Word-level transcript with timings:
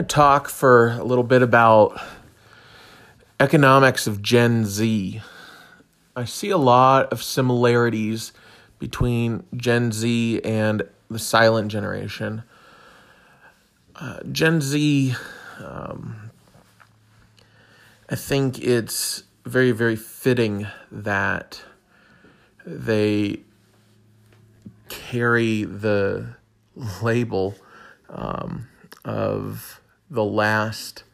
to 0.00 0.06
talk 0.06 0.48
for 0.48 0.92
a 0.92 1.04
little 1.04 1.24
bit 1.24 1.42
about 1.42 2.00
economics 3.38 4.06
of 4.06 4.22
Gen 4.22 4.64
Z. 4.64 5.20
I 6.16 6.24
see 6.24 6.48
a 6.48 6.56
lot 6.56 7.12
of 7.12 7.22
similarities 7.22 8.32
between 8.78 9.44
Gen 9.54 9.92
Z 9.92 10.40
and 10.42 10.82
the 11.10 11.18
silent 11.18 11.70
generation. 11.70 12.44
Uh, 13.94 14.20
Gen 14.32 14.62
Z, 14.62 15.14
um, 15.62 16.30
I 18.08 18.14
think 18.14 18.58
it's 18.58 19.24
very, 19.44 19.72
very 19.72 19.96
fitting 19.96 20.66
that 20.90 21.60
they 22.64 23.40
carry 24.88 25.64
the 25.64 26.36
label 27.02 27.54
um, 28.08 28.66
of 29.04 29.79
the 30.10 30.24
last 30.24 31.04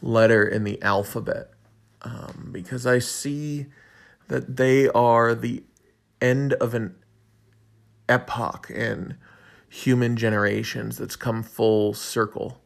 letter 0.00 0.46
in 0.46 0.64
the 0.64 0.80
alphabet 0.82 1.50
um, 2.02 2.50
because 2.52 2.86
I 2.86 2.98
see 3.00 3.66
that 4.28 4.56
they 4.56 4.88
are 4.88 5.34
the 5.34 5.64
end 6.20 6.52
of 6.54 6.74
an 6.74 6.94
epoch 8.08 8.70
in 8.70 9.16
human 9.68 10.16
generations 10.16 10.98
that's 10.98 11.16
come 11.16 11.42
full 11.42 11.94
circle. 11.94 12.60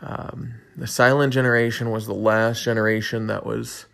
Um, 0.00 0.54
the 0.76 0.86
silent 0.86 1.32
generation 1.32 1.90
was 1.90 2.06
the 2.06 2.14
last 2.14 2.64
generation 2.64 3.26
that 3.26 3.44
was 3.44 3.86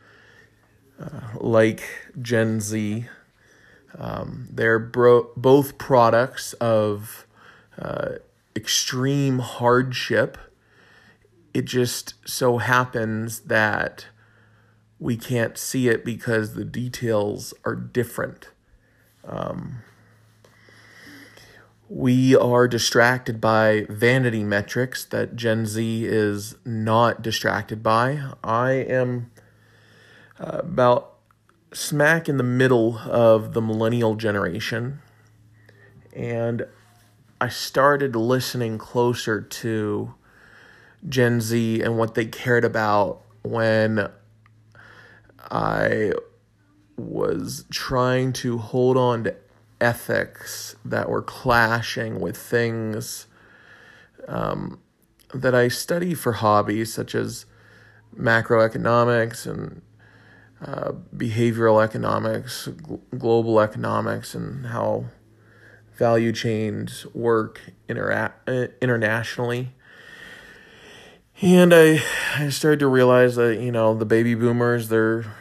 uh, 1.00 1.38
like 1.40 1.82
Gen 2.20 2.60
Z. 2.60 3.06
Um, 3.98 4.48
they're 4.50 4.78
bro- 4.78 5.30
both 5.36 5.78
products 5.78 6.52
of 6.54 7.26
uh, 7.78 8.16
extreme 8.54 9.40
hardship. 9.40 10.38
It 11.56 11.64
just 11.64 12.16
so 12.28 12.58
happens 12.58 13.40
that 13.40 14.08
we 14.98 15.16
can't 15.16 15.56
see 15.56 15.88
it 15.88 16.04
because 16.04 16.52
the 16.52 16.66
details 16.66 17.54
are 17.64 17.74
different. 17.74 18.50
Um, 19.24 19.78
we 21.88 22.36
are 22.36 22.68
distracted 22.68 23.40
by 23.40 23.86
vanity 23.88 24.44
metrics 24.44 25.02
that 25.06 25.34
Gen 25.34 25.64
Z 25.64 26.04
is 26.04 26.56
not 26.66 27.22
distracted 27.22 27.82
by. 27.82 28.32
I 28.44 28.72
am 28.72 29.30
uh, 30.38 30.58
about 30.58 31.14
smack 31.72 32.28
in 32.28 32.36
the 32.36 32.42
middle 32.42 32.98
of 32.98 33.54
the 33.54 33.62
millennial 33.62 34.14
generation, 34.14 35.00
and 36.14 36.66
I 37.40 37.48
started 37.48 38.14
listening 38.14 38.76
closer 38.76 39.40
to 39.40 40.15
Gen 41.08 41.40
Z 41.40 41.80
and 41.82 41.98
what 41.98 42.14
they 42.14 42.26
cared 42.26 42.64
about 42.64 43.22
when 43.42 44.10
I 45.50 46.12
was 46.96 47.64
trying 47.70 48.32
to 48.34 48.58
hold 48.58 48.96
on 48.96 49.24
to 49.24 49.34
ethics 49.80 50.76
that 50.84 51.08
were 51.08 51.22
clashing 51.22 52.20
with 52.20 52.36
things 52.36 53.26
um, 54.26 54.80
that 55.34 55.54
I 55.54 55.68
study 55.68 56.14
for 56.14 56.32
hobbies, 56.32 56.92
such 56.92 57.14
as 57.14 57.46
macroeconomics 58.18 59.46
and 59.46 59.82
uh, 60.64 60.92
behavioral 61.14 61.84
economics, 61.84 62.68
gl- 62.68 63.00
global 63.18 63.60
economics, 63.60 64.34
and 64.34 64.66
how 64.66 65.06
value 65.96 66.32
chains 66.32 67.06
work 67.14 67.60
intera- 67.88 68.32
internationally. 68.80 69.72
And 71.42 71.74
I, 71.74 72.02
I 72.36 72.48
started 72.48 72.80
to 72.80 72.86
realize 72.86 73.36
that 73.36 73.60
you 73.60 73.70
know 73.70 73.94
the 73.94 74.06
baby 74.06 74.34
boomers 74.34 74.88
they're 74.88 75.34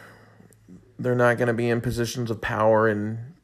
they're 0.98 1.14
not 1.14 1.38
going 1.38 1.48
to 1.48 1.54
be 1.54 1.68
in 1.68 1.80
positions 1.80 2.30
of 2.30 2.40
power 2.40 2.88
in 2.88 3.34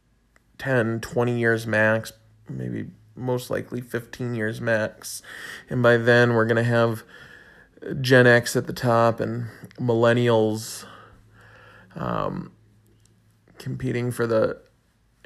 10, 0.58 1.00
20 1.00 1.38
years 1.38 1.66
max, 1.66 2.12
maybe 2.48 2.88
most 3.16 3.50
likely 3.50 3.80
15 3.80 4.34
years 4.34 4.60
max. 4.60 5.22
And 5.68 5.82
by 5.82 5.96
then, 5.96 6.34
we're 6.34 6.46
going 6.46 6.56
to 6.56 6.62
have 6.62 7.02
Gen 8.00 8.26
X 8.26 8.56
at 8.56 8.66
the 8.66 8.72
top 8.72 9.20
and 9.20 9.48
millennials 9.78 10.84
um, 11.94 12.52
competing 13.58 14.10
for 14.10 14.26
the, 14.26 14.62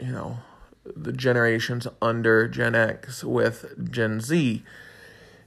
you 0.01 0.11
know, 0.11 0.39
the 0.85 1.13
generations 1.13 1.87
under 2.01 2.49
Gen 2.49 2.75
X 2.75 3.23
with 3.23 3.91
Gen 3.91 4.21
Z. 4.21 4.63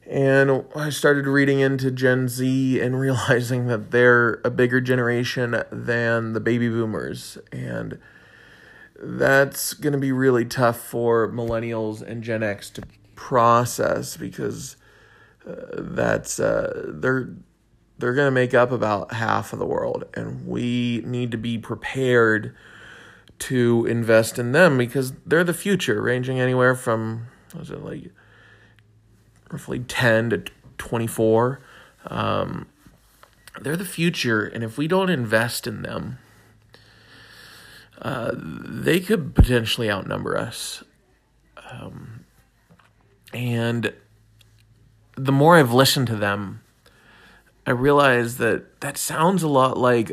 And 0.07 0.65
I 0.75 0.89
started 0.89 1.27
reading 1.27 1.59
into 1.59 1.91
Gen 1.91 2.27
Z 2.27 2.79
and 2.79 2.99
realizing 2.99 3.67
that 3.67 3.91
they're 3.91 4.41
a 4.43 4.49
bigger 4.49 4.81
generation 4.81 5.63
than 5.71 6.33
the 6.33 6.39
baby 6.39 6.67
boomers. 6.67 7.37
And 7.51 7.99
that's 9.01 9.73
going 9.73 9.93
to 9.93 9.99
be 9.99 10.11
really 10.11 10.45
tough 10.45 10.79
for 10.79 11.31
millennials 11.31 12.01
and 12.01 12.23
Gen 12.23 12.43
X 12.43 12.69
to 12.71 12.83
process 13.15 14.17
because 14.17 14.77
uh, 15.47 15.53
that's 15.73 16.39
uh, 16.39 16.85
they're 16.87 17.29
they're 17.97 18.13
going 18.13 18.27
to 18.27 18.31
make 18.31 18.53
up 18.53 18.71
about 18.71 19.13
half 19.13 19.51
of 19.51 19.59
the 19.59 19.65
world 19.65 20.05
and 20.13 20.47
we 20.47 21.03
need 21.05 21.31
to 21.31 21.37
be 21.37 21.57
prepared 21.57 22.55
to 23.37 23.85
invest 23.85 24.39
in 24.39 24.53
them 24.53 24.77
because 24.77 25.13
they're 25.25 25.43
the 25.43 25.53
future 25.53 26.01
ranging 26.01 26.39
anywhere 26.39 26.75
from 26.75 27.27
was 27.57 27.69
it 27.69 27.83
like 27.83 28.11
roughly 29.51 29.79
10 29.79 30.29
to 30.29 30.43
24 30.77 31.61
um, 32.07 32.67
they're 33.61 33.75
the 33.75 33.85
future 33.85 34.45
and 34.45 34.63
if 34.63 34.77
we 34.77 34.87
don't 34.87 35.09
invest 35.09 35.67
in 35.67 35.81
them 35.81 36.17
uh, 38.01 38.31
they 38.33 38.99
could 38.99 39.35
potentially 39.35 39.91
outnumber 39.91 40.37
us. 40.37 40.83
Um, 41.69 42.25
and 43.33 43.93
the 45.15 45.31
more 45.31 45.57
I've 45.57 45.73
listened 45.73 46.07
to 46.07 46.15
them, 46.15 46.61
I 47.67 47.71
realize 47.71 48.37
that 48.37 48.79
that 48.81 48.97
sounds 48.97 49.43
a 49.43 49.47
lot 49.47 49.77
like 49.77 50.11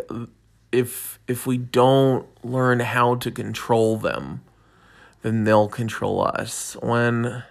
if 0.73 1.19
if 1.29 1.47
we 1.47 1.57
don't 1.57 2.27
learn 2.45 2.81
how 2.81 3.15
to 3.15 3.31
control 3.31 3.97
them, 3.97 4.43
then 5.23 5.45
they'll 5.45 5.69
control 5.69 6.27
us. 6.27 6.77
When 6.83 7.45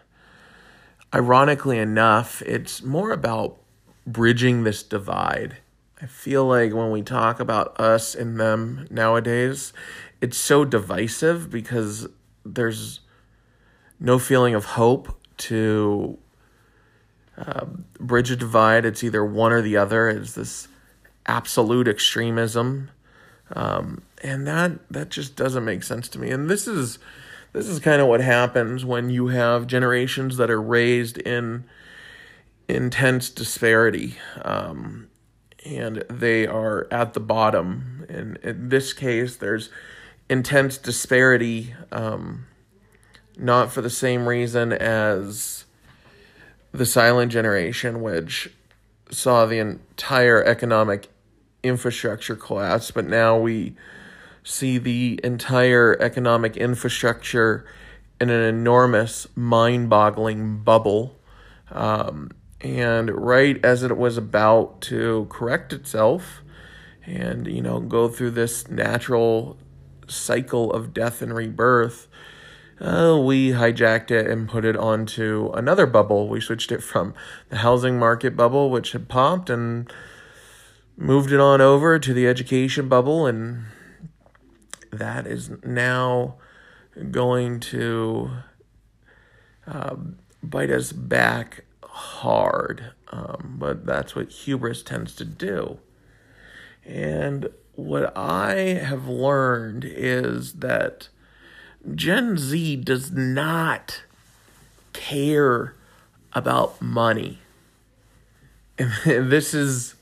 ironically 1.15 1.79
enough, 1.79 2.41
it's 2.41 2.83
more 2.83 3.11
about 3.11 3.57
bridging 4.05 4.63
this 4.63 4.83
divide. 4.83 5.57
I 6.01 6.07
feel 6.07 6.45
like 6.45 6.73
when 6.73 6.91
we 6.91 7.01
talk 7.01 7.39
about 7.39 7.79
us 7.79 8.13
and 8.13 8.37
them 8.37 8.85
nowadays, 8.91 9.71
it's 10.19 10.37
so 10.37 10.65
divisive 10.65 11.49
because 11.49 12.07
there's 12.45 12.99
no 13.97 14.19
feeling 14.19 14.55
of 14.55 14.65
hope 14.65 15.17
to 15.37 16.17
uh, 17.37 17.65
bridge 17.97 18.29
a 18.29 18.35
divide. 18.35 18.85
It's 18.85 19.03
either 19.03 19.23
one 19.23 19.53
or 19.53 19.61
the 19.61 19.77
other. 19.77 20.09
It's 20.09 20.33
this 20.33 20.67
absolute 21.25 21.87
extremism, 21.87 22.91
um, 23.53 24.01
and 24.21 24.45
that 24.47 24.71
that 24.91 25.09
just 25.09 25.37
doesn't 25.37 25.63
make 25.63 25.83
sense 25.83 26.09
to 26.09 26.19
me. 26.19 26.29
And 26.29 26.49
this 26.49 26.67
is 26.67 26.99
this 27.55 27.67
is 27.67 27.79
kind 27.79 28.01
of 28.01 28.07
what 28.09 28.19
happens 28.19 28.83
when 28.83 29.09
you 29.09 29.27
have 29.27 29.65
generations 29.65 30.35
that 30.35 30.51
are 30.51 30.61
raised 30.61 31.17
in 31.19 31.63
intense 32.67 33.29
disparity. 33.29 34.17
Um, 34.41 35.07
and 35.65 36.03
they 36.09 36.45
are 36.45 36.85
at 36.91 37.13
the 37.13 37.21
bottom. 37.21 38.05
And 38.09 38.35
in 38.43 38.67
this 38.67 38.91
case, 38.91 39.37
there's 39.37 39.69
intense 40.29 40.77
disparity, 40.77 41.73
um, 41.93 42.45
not 43.37 43.71
for 43.71 43.81
the 43.81 43.89
same 43.89 44.27
reason 44.27 44.73
as 44.73 45.63
the 46.73 46.85
silent 46.85 47.31
generation, 47.31 48.01
which 48.01 48.51
saw 49.09 49.45
the 49.45 49.59
entire 49.59 50.43
economic 50.43 51.07
infrastructure 51.63 52.35
collapse, 52.35 52.91
but 52.91 53.07
now 53.07 53.37
we 53.37 53.75
see 54.45 54.77
the 54.77 55.19
entire 55.23 55.97
economic 55.99 56.55
infrastructure 56.55 57.65
in 58.21 58.29
an 58.29 58.41
enormous, 58.41 59.27
mind 59.35 59.89
boggling 59.89 60.59
bubble. 60.59 61.19
Um, 61.71 62.31
and 62.61 63.09
right 63.11 63.59
as 63.65 63.83
it 63.83 63.97
was 63.97 64.17
about 64.17 64.81
to 64.81 65.25
correct 65.29 65.73
itself 65.73 66.41
and, 67.05 67.47
you 67.47 67.61
know, 67.61 67.79
go 67.79 68.07
through 68.07 68.31
this 68.31 68.69
natural 68.69 69.57
cycle 70.07 70.71
of 70.71 70.93
death 70.93 71.21
and 71.23 71.35
rebirth, 71.35 72.07
uh, 72.79 73.19
we 73.19 73.49
hijacked 73.49 74.11
it 74.11 74.27
and 74.27 74.47
put 74.47 74.63
it 74.63 74.77
onto 74.77 75.51
another 75.55 75.87
bubble. 75.87 76.27
We 76.27 76.39
switched 76.39 76.71
it 76.71 76.83
from 76.83 77.15
the 77.49 77.57
housing 77.57 77.97
market 77.97 78.35
bubble, 78.35 78.69
which 78.69 78.91
had 78.91 79.09
popped, 79.09 79.49
and 79.49 79.91
moved 80.97 81.31
it 81.31 81.39
on 81.39 81.61
over 81.61 81.97
to 81.97 82.13
the 82.13 82.27
education 82.27 82.87
bubble, 82.87 83.25
and 83.25 83.65
that 84.99 85.27
is 85.27 85.49
now 85.63 86.35
going 87.11 87.59
to 87.59 88.29
uh, 89.67 89.95
bite 90.43 90.69
us 90.69 90.91
back 90.91 91.65
hard, 91.83 92.91
um, 93.11 93.55
but 93.57 93.85
that's 93.85 94.15
what 94.15 94.29
hubris 94.29 94.83
tends 94.83 95.15
to 95.15 95.25
do. 95.25 95.79
And 96.85 97.49
what 97.73 98.15
I 98.15 98.53
have 98.53 99.07
learned 99.07 99.83
is 99.85 100.53
that 100.53 101.09
Gen 101.93 102.37
Z 102.37 102.77
does 102.77 103.11
not 103.11 104.03
care 104.93 105.75
about 106.33 106.81
money. 106.81 107.39
And 108.77 108.91
this 109.31 109.53
is 109.53 109.95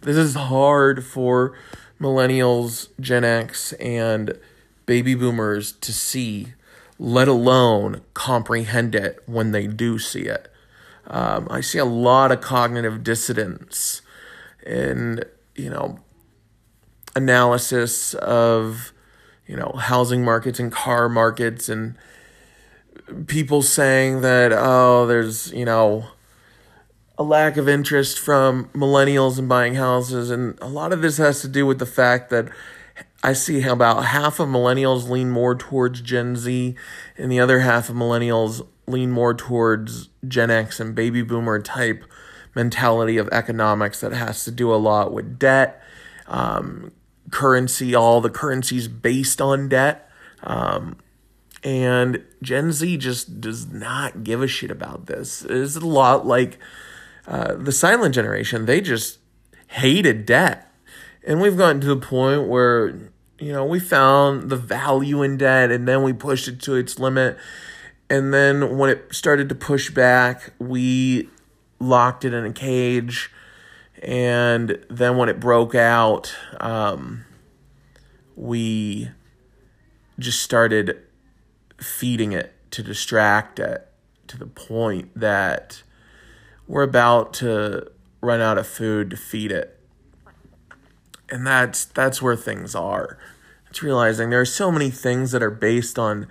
this 0.00 0.16
is 0.16 0.34
hard 0.34 1.04
for 1.04 1.56
millennials, 2.00 2.88
Gen 3.00 3.24
X 3.24 3.72
and 3.74 4.38
baby 4.86 5.14
boomers 5.14 5.72
to 5.72 5.92
see, 5.92 6.54
let 6.98 7.28
alone 7.28 8.02
comprehend 8.14 8.94
it 8.94 9.22
when 9.26 9.52
they 9.52 9.66
do 9.66 9.98
see 9.98 10.22
it. 10.22 10.50
Um, 11.06 11.48
I 11.50 11.60
see 11.60 11.78
a 11.78 11.84
lot 11.84 12.32
of 12.32 12.40
cognitive 12.40 13.02
dissonance 13.02 14.02
in, 14.64 15.24
you 15.54 15.70
know, 15.70 16.00
analysis 17.16 18.14
of, 18.14 18.92
you 19.46 19.56
know, 19.56 19.72
housing 19.78 20.24
markets 20.24 20.60
and 20.60 20.70
car 20.70 21.08
markets 21.08 21.68
and 21.68 21.96
people 23.26 23.62
saying 23.62 24.20
that, 24.20 24.52
oh, 24.52 25.06
there's, 25.06 25.52
you 25.52 25.64
know, 25.64 26.08
a 27.18 27.24
lack 27.24 27.56
of 27.56 27.68
interest 27.68 28.18
from 28.18 28.70
millennials 28.72 29.38
in 29.38 29.48
buying 29.48 29.74
houses. 29.74 30.30
And 30.30 30.56
a 30.62 30.68
lot 30.68 30.92
of 30.92 31.02
this 31.02 31.16
has 31.18 31.40
to 31.42 31.48
do 31.48 31.66
with 31.66 31.80
the 31.80 31.86
fact 31.86 32.30
that 32.30 32.48
I 33.22 33.32
see 33.32 33.60
how 33.60 33.72
about 33.72 34.06
half 34.06 34.38
of 34.38 34.48
millennials 34.48 35.08
lean 35.08 35.28
more 35.28 35.56
towards 35.56 36.00
Gen 36.00 36.36
Z, 36.36 36.76
and 37.16 37.32
the 37.32 37.40
other 37.40 37.60
half 37.60 37.88
of 37.88 37.96
millennials 37.96 38.64
lean 38.86 39.10
more 39.10 39.34
towards 39.34 40.08
Gen 40.26 40.50
X 40.50 40.78
and 40.78 40.94
baby 40.94 41.22
boomer 41.22 41.60
type 41.60 42.04
mentality 42.54 43.18
of 43.18 43.28
economics 43.30 44.00
that 44.00 44.12
has 44.12 44.44
to 44.44 44.52
do 44.52 44.72
a 44.72 44.76
lot 44.76 45.12
with 45.12 45.38
debt, 45.38 45.82
um, 46.28 46.92
currency, 47.30 47.94
all 47.94 48.20
the 48.20 48.30
currencies 48.30 48.86
based 48.86 49.40
on 49.40 49.68
debt. 49.68 50.08
Um, 50.44 50.96
and 51.64 52.24
Gen 52.40 52.70
Z 52.70 52.96
just 52.98 53.40
does 53.40 53.66
not 53.66 54.22
give 54.22 54.42
a 54.42 54.46
shit 54.46 54.70
about 54.70 55.06
this. 55.06 55.44
It's 55.44 55.74
a 55.74 55.80
lot 55.80 56.24
like 56.24 56.58
uh, 57.28 57.54
the 57.54 57.72
silent 57.72 58.14
generation. 58.14 58.66
They 58.66 58.80
just 58.80 59.18
hated 59.68 60.26
debt. 60.26 60.72
And 61.24 61.40
we've 61.40 61.56
gotten 61.56 61.80
to 61.82 61.86
the 61.86 61.96
point 61.96 62.48
where, 62.48 62.88
you 63.38 63.52
know, 63.52 63.64
we 63.64 63.78
found 63.78 64.50
the 64.50 64.56
value 64.56 65.22
in 65.22 65.36
debt 65.36 65.70
and 65.70 65.86
then 65.86 66.02
we 66.02 66.12
pushed 66.12 66.48
it 66.48 66.60
to 66.62 66.74
its 66.74 66.98
limit 66.98 67.38
and 68.10 68.32
then 68.32 68.78
when 68.78 68.90
it 68.90 69.14
started 69.14 69.48
to 69.50 69.54
push 69.54 69.90
back, 69.90 70.52
we 70.58 71.28
locked 71.78 72.24
it 72.24 72.32
in 72.32 72.44
a 72.44 72.52
cage. 72.52 73.30
And 74.02 74.84
then 74.88 75.16
when 75.16 75.28
it 75.28 75.40
broke 75.40 75.74
out, 75.74 76.34
um, 76.60 77.24
we 78.34 79.10
just 80.18 80.42
started 80.42 80.98
feeding 81.78 82.32
it 82.32 82.54
to 82.70 82.82
distract 82.82 83.58
it 83.58 83.88
to 84.28 84.38
the 84.38 84.46
point 84.46 85.10
that 85.18 85.82
we're 86.68 86.82
about 86.82 87.32
to 87.32 87.90
run 88.20 88.40
out 88.40 88.58
of 88.58 88.66
food 88.66 89.10
to 89.10 89.16
feed 89.16 89.50
it. 89.50 89.80
And 91.30 91.46
that's 91.46 91.86
that's 91.86 92.22
where 92.22 92.36
things 92.36 92.74
are. 92.74 93.18
It's 93.68 93.82
realizing 93.82 94.30
there 94.30 94.40
are 94.40 94.46
so 94.46 94.70
many 94.70 94.90
things 94.90 95.32
that 95.32 95.42
are 95.42 95.50
based 95.50 95.98
on 95.98 96.28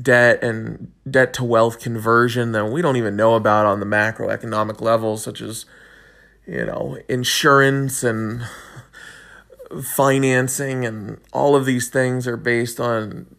debt 0.00 0.42
and 0.42 0.92
debt 1.08 1.32
to 1.34 1.44
wealth 1.44 1.80
conversion 1.80 2.52
that 2.52 2.66
we 2.66 2.82
don't 2.82 2.96
even 2.96 3.14
know 3.14 3.34
about 3.34 3.66
on 3.66 3.78
the 3.78 3.86
macroeconomic 3.86 4.80
level, 4.80 5.16
such 5.16 5.40
as, 5.40 5.66
you 6.46 6.64
know, 6.64 6.98
insurance 7.08 8.02
and 8.02 8.42
financing 9.82 10.84
and 10.84 11.20
all 11.32 11.56
of 11.56 11.64
these 11.64 11.88
things 11.88 12.26
are 12.26 12.36
based 12.36 12.80
on 12.80 13.34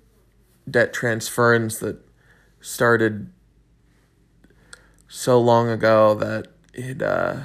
debt 0.69 0.93
transference 0.93 1.77
that 1.79 1.97
started 2.61 3.29
so 5.07 5.39
long 5.39 5.69
ago 5.69 6.15
that 6.15 6.47
it 6.73 7.01
uh, 7.01 7.41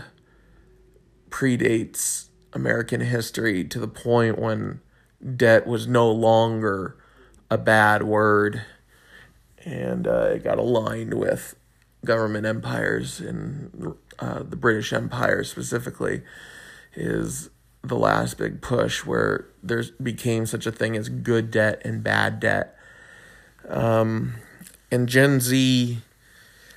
predates 1.28 2.28
American 2.52 3.00
history 3.00 3.64
to 3.64 3.78
the 3.78 3.88
point 3.88 4.38
when 4.38 4.80
debt 5.36 5.66
was 5.66 5.86
no 5.86 6.10
longer 6.10 6.96
a 7.50 7.58
bad 7.58 8.02
word 8.02 8.62
and 9.64 10.06
uh, 10.06 10.30
it 10.34 10.44
got 10.44 10.58
aligned 10.58 11.14
with 11.14 11.54
government 12.04 12.46
empires 12.46 13.20
and 13.20 13.94
uh, 14.18 14.42
the 14.42 14.56
British 14.56 14.92
Empire 14.92 15.44
specifically 15.44 16.22
is 16.94 17.50
the 17.82 17.96
last 17.96 18.38
big 18.38 18.60
push 18.60 19.04
where 19.04 19.46
there 19.62 19.84
became 20.02 20.46
such 20.46 20.66
a 20.66 20.72
thing 20.72 20.96
as 20.96 21.08
good 21.08 21.50
debt 21.50 21.80
and 21.84 22.02
bad 22.02 22.40
debt. 22.40 22.76
Um, 23.68 24.34
and 24.90 25.08
Gen 25.08 25.40
Z 25.40 25.98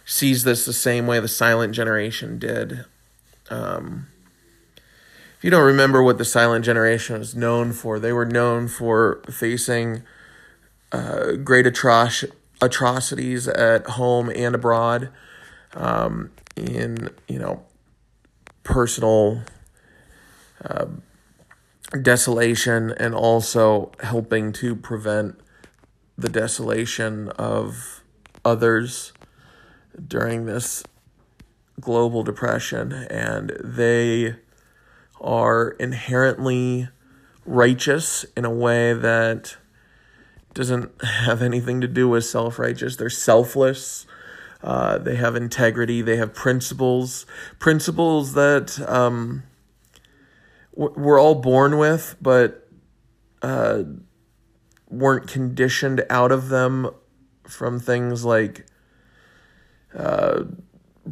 sees 0.05 0.43
this 0.43 0.65
the 0.65 0.73
same 0.73 1.07
way 1.07 1.19
the 1.19 1.27
silent 1.27 1.73
generation 1.73 2.39
did. 2.39 2.85
Um, 3.49 4.07
if 5.37 5.43
you 5.43 5.49
don't 5.49 5.65
remember 5.65 6.01
what 6.01 6.17
the 6.17 6.25
silent 6.25 6.65
generation 6.65 7.19
was 7.19 7.35
known 7.35 7.73
for, 7.73 7.99
they 7.99 8.13
were 8.13 8.25
known 8.25 8.67
for 8.67 9.21
facing 9.29 10.03
uh, 10.91 11.33
great 11.33 11.65
atroc- 11.65 12.31
atrocities 12.61 13.47
at 13.47 13.85
home 13.87 14.31
and 14.33 14.55
abroad 14.55 15.09
um, 15.75 16.31
in 16.55 17.09
you 17.27 17.39
know 17.39 17.63
personal 18.63 19.41
uh, 20.63 20.85
desolation 22.01 22.91
and 22.91 23.13
also 23.13 23.91
helping 24.01 24.53
to 24.53 24.75
prevent 24.75 25.39
the 26.17 26.29
desolation 26.29 27.29
of 27.29 28.03
others 28.45 29.12
during 30.07 30.45
this 30.45 30.83
global 31.79 32.23
depression 32.23 32.93
and 32.93 33.51
they 33.63 34.35
are 35.19 35.69
inherently 35.79 36.89
righteous 37.45 38.25
in 38.37 38.45
a 38.45 38.49
way 38.49 38.93
that 38.93 39.57
doesn't 40.53 41.03
have 41.03 41.41
anything 41.41 41.81
to 41.81 41.87
do 41.87 42.07
with 42.07 42.25
self 42.25 42.59
righteous. 42.59 42.95
They're 42.95 43.09
selfless. 43.09 44.05
Uh, 44.61 44.97
they 44.97 45.15
have 45.15 45.35
integrity. 45.35 46.01
They 46.01 46.17
have 46.17 46.33
principles. 46.33 47.25
Principles 47.59 48.33
that 48.33 48.79
um, 48.87 49.43
we're 50.73 51.19
all 51.19 51.35
born 51.35 51.77
with, 51.77 52.15
but 52.21 52.67
uh, 53.41 53.83
weren't 54.87 55.27
conditioned 55.27 56.05
out 56.09 56.31
of 56.31 56.49
them 56.49 56.89
from 57.43 57.79
things 57.79 58.23
like 58.23 58.65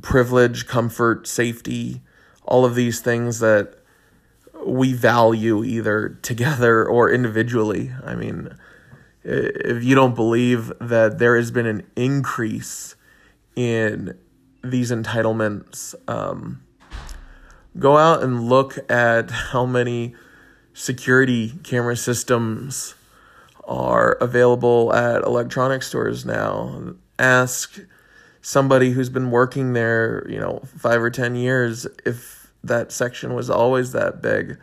privilege, 0.02 0.68
comfort, 0.68 1.28
safety, 1.28 2.02
all 2.44 2.66
of 2.66 2.76
these 2.76 3.00
things 3.00 3.40
that 3.40 3.76
we 4.66 4.94
value 4.94 5.64
either 5.64 6.10
together 6.22 6.86
or 6.86 7.12
individually. 7.12 7.92
I 8.04 8.16
mean, 8.16 8.56
if 9.24 9.84
you 9.84 9.96
don't 9.96 10.16
believe 10.16 10.72
that 10.80 11.20
there 11.20 11.36
has 11.36 11.52
been 11.52 11.66
an 11.66 11.86
increase 11.96 12.96
in 13.56 14.18
these 14.64 14.92
entitlements, 14.92 15.96
um, 16.08 16.64
go 17.78 17.98
out 17.98 18.24
and 18.24 18.44
look 18.44 18.78
at 18.90 19.32
how 19.32 19.66
many 19.66 20.16
security 20.74 21.54
camera 21.64 21.96
systems 21.96 22.96
are 23.64 24.14
available 24.14 24.94
at 24.94 25.24
electronic 25.24 25.84
stores 25.84 26.26
now. 26.26 26.94
Ask 27.20 27.80
somebody 28.42 28.92
who's 28.92 29.10
been 29.10 29.32
working 29.32 29.74
there, 29.74 30.26
you 30.30 30.40
know, 30.40 30.62
five 30.78 31.02
or 31.02 31.10
10 31.10 31.36
years 31.36 31.86
if 32.06 32.52
that 32.64 32.92
section 32.92 33.34
was 33.34 33.50
always 33.50 33.92
that 33.92 34.22
big. 34.22 34.60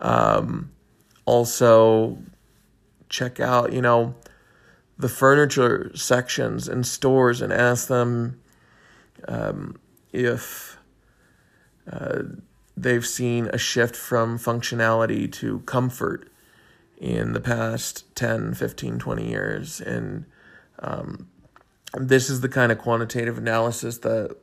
Um, 0.00 0.70
also, 1.24 2.18
check 3.08 3.40
out, 3.40 3.72
you 3.72 3.80
know, 3.80 4.14
the 4.98 5.08
furniture 5.08 5.90
sections 5.94 6.68
in 6.68 6.84
stores 6.84 7.42
and 7.42 7.52
ask 7.52 7.88
them 7.88 8.40
um, 9.28 9.78
if 10.12 10.78
uh, 11.90 12.22
they've 12.76 13.06
seen 13.06 13.48
a 13.52 13.58
shift 13.58 13.96
from 13.96 14.38
functionality 14.38 15.30
to 15.32 15.60
comfort 15.60 16.30
in 16.98 17.32
the 17.32 17.40
past 17.40 18.04
10, 18.14 18.54
15, 18.54 18.98
20 18.98 19.28
years. 19.28 19.80
And 19.80 20.24
um, 20.78 21.28
this 21.94 22.28
is 22.30 22.40
the 22.40 22.48
kind 22.48 22.72
of 22.72 22.78
quantitative 22.78 23.38
analysis 23.38 23.98
that 23.98 24.36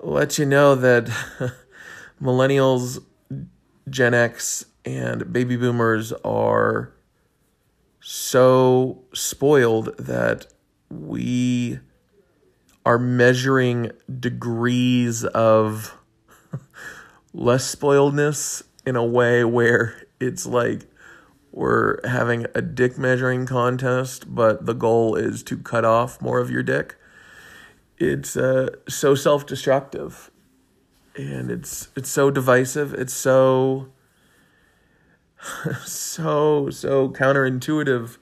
lets 0.00 0.38
you 0.38 0.46
know 0.46 0.74
that 0.74 1.06
millennials, 2.22 3.02
Gen 3.88 4.14
X, 4.14 4.64
and 4.84 5.32
baby 5.32 5.56
boomers 5.56 6.12
are 6.24 6.92
so 8.00 9.04
spoiled 9.14 9.96
that 9.98 10.46
we 10.90 11.78
are 12.84 12.98
measuring 12.98 13.92
degrees 14.18 15.24
of 15.24 15.96
less 17.32 17.74
spoiledness 17.74 18.64
in 18.84 18.96
a 18.96 19.04
way 19.04 19.44
where 19.44 20.06
it's 20.18 20.44
like 20.46 20.82
we're 21.52 22.04
having 22.06 22.46
a 22.54 22.62
dick 22.62 22.98
measuring 22.98 23.46
contest, 23.46 24.34
but 24.34 24.66
the 24.66 24.74
goal 24.74 25.14
is 25.14 25.42
to 25.44 25.56
cut 25.56 25.84
off 25.84 26.20
more 26.20 26.40
of 26.40 26.50
your 26.50 26.62
dick. 26.62 26.96
It's 27.98 28.36
uh, 28.36 28.70
so 28.88 29.14
self 29.14 29.46
destructive 29.46 30.32
and 31.16 31.50
it's 31.50 31.88
it's 31.96 32.08
so 32.08 32.30
divisive. 32.30 32.94
It's 32.94 33.14
so 33.14 33.88
so 35.84 36.70
so 36.70 37.08
counterintuitive, 37.10 38.18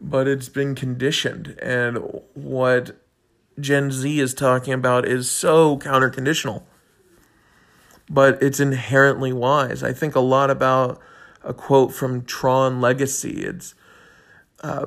but 0.00 0.28
it's 0.28 0.48
been 0.48 0.74
conditioned. 0.74 1.56
And 1.60 1.98
what 2.34 2.96
Gen 3.58 3.90
Z 3.90 4.20
is 4.20 4.34
talking 4.34 4.72
about 4.72 5.06
is 5.06 5.30
so 5.30 5.78
counterconditional, 5.78 6.62
but 8.08 8.42
it's 8.42 8.60
inherently 8.60 9.32
wise. 9.32 9.82
I 9.82 9.92
think 9.92 10.14
a 10.14 10.20
lot 10.20 10.50
about 10.50 11.00
a 11.42 11.54
quote 11.54 11.92
from 11.92 12.24
Tron 12.24 12.80
Legacy. 12.80 13.44
It's 13.44 13.74
uh, 14.62 14.86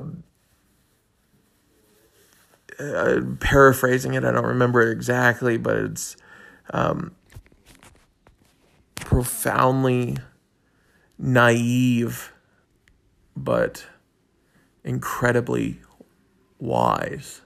uh, 2.78 3.20
paraphrasing 3.40 4.14
it. 4.14 4.24
I 4.24 4.32
don't 4.32 4.46
remember 4.46 4.82
it 4.82 4.92
exactly, 4.92 5.56
but 5.56 5.76
it's 5.76 6.16
um, 6.70 7.14
profoundly 8.96 10.16
naive, 11.18 12.32
but 13.36 13.86
incredibly 14.82 15.80
wise. 16.58 17.40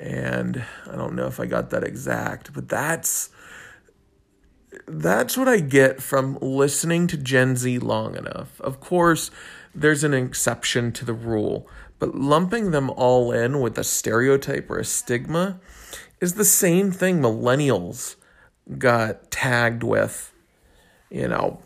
And 0.00 0.64
I 0.90 0.96
don't 0.96 1.14
know 1.14 1.26
if 1.26 1.38
I 1.40 1.46
got 1.46 1.70
that 1.70 1.84
exact, 1.84 2.52
but 2.52 2.68
that's 2.68 3.30
that's 4.86 5.36
what 5.36 5.48
I 5.48 5.60
get 5.60 6.02
from 6.02 6.38
listening 6.40 7.06
to 7.08 7.16
Gen 7.16 7.56
Z 7.56 7.78
long 7.78 8.16
enough. 8.16 8.60
Of 8.60 8.80
course, 8.80 9.30
there's 9.74 10.04
an 10.04 10.14
exception 10.14 10.92
to 10.92 11.04
the 11.04 11.12
rule, 11.12 11.68
but 11.98 12.14
lumping 12.14 12.70
them 12.70 12.90
all 12.90 13.32
in 13.32 13.60
with 13.60 13.78
a 13.78 13.84
stereotype 13.84 14.70
or 14.70 14.78
a 14.78 14.84
stigma 14.84 15.60
is 16.20 16.34
the 16.34 16.44
same 16.44 16.90
thing 16.90 17.20
millennials 17.20 18.16
got 18.78 19.30
tagged 19.30 19.82
with, 19.82 20.32
you 21.10 21.28
know, 21.28 21.60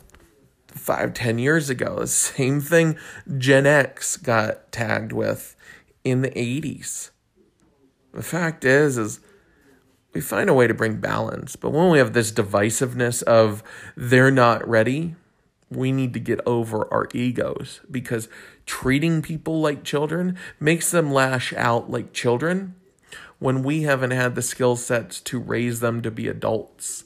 five, 0.67 1.15
ten 1.15 1.38
years 1.38 1.71
ago. 1.71 1.97
The 1.99 2.07
same 2.07 2.61
thing 2.61 2.97
Gen 3.37 3.67
X 3.67 4.17
got 4.17 4.73
tagged 4.73 5.12
with 5.12 5.55
in 6.05 6.23
the 6.23 6.31
80s. 6.31 7.11
The 8.12 8.23
fact 8.23 8.65
is, 8.65 8.97
is 8.97 9.21
we 10.18 10.22
find 10.22 10.50
a 10.50 10.54
way 10.54 10.66
to 10.66 10.75
bring 10.75 10.96
balance. 10.96 11.54
But 11.54 11.70
when 11.70 11.90
we 11.90 11.98
have 11.98 12.12
this 12.12 12.32
divisiveness 12.32 13.22
of 13.22 13.62
they're 13.96 14.32
not 14.32 14.68
ready, 14.68 15.14
we 15.70 15.92
need 15.92 16.12
to 16.14 16.18
get 16.18 16.40
over 16.44 16.92
our 16.92 17.06
egos 17.14 17.80
because 17.88 18.28
treating 18.66 19.22
people 19.22 19.60
like 19.60 19.84
children 19.84 20.37
makes 20.58 20.90
them 20.90 21.12
lash 21.12 21.52
out 21.52 21.88
like 21.88 22.12
children 22.12 22.75
when 23.38 23.62
we 23.62 23.82
haven't 23.84 24.10
had 24.10 24.34
the 24.34 24.42
skill 24.42 24.75
sets 24.75 25.20
to 25.20 25.38
raise 25.38 25.78
them 25.78 26.02
to 26.02 26.10
be 26.10 26.26
adults. 26.26 27.04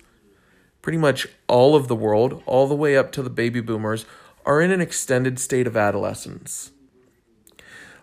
Pretty 0.80 0.96
much 0.96 1.28
all 1.48 1.76
of 1.76 1.88
the 1.88 1.94
world, 1.94 2.42
all 2.46 2.66
the 2.66 2.74
way 2.74 2.96
up 2.96 3.12
to 3.12 3.22
the 3.22 3.28
baby 3.28 3.60
boomers, 3.60 4.06
are 4.46 4.62
in 4.62 4.70
an 4.70 4.80
extended 4.80 5.38
state 5.38 5.66
of 5.66 5.76
adolescence. 5.76 6.70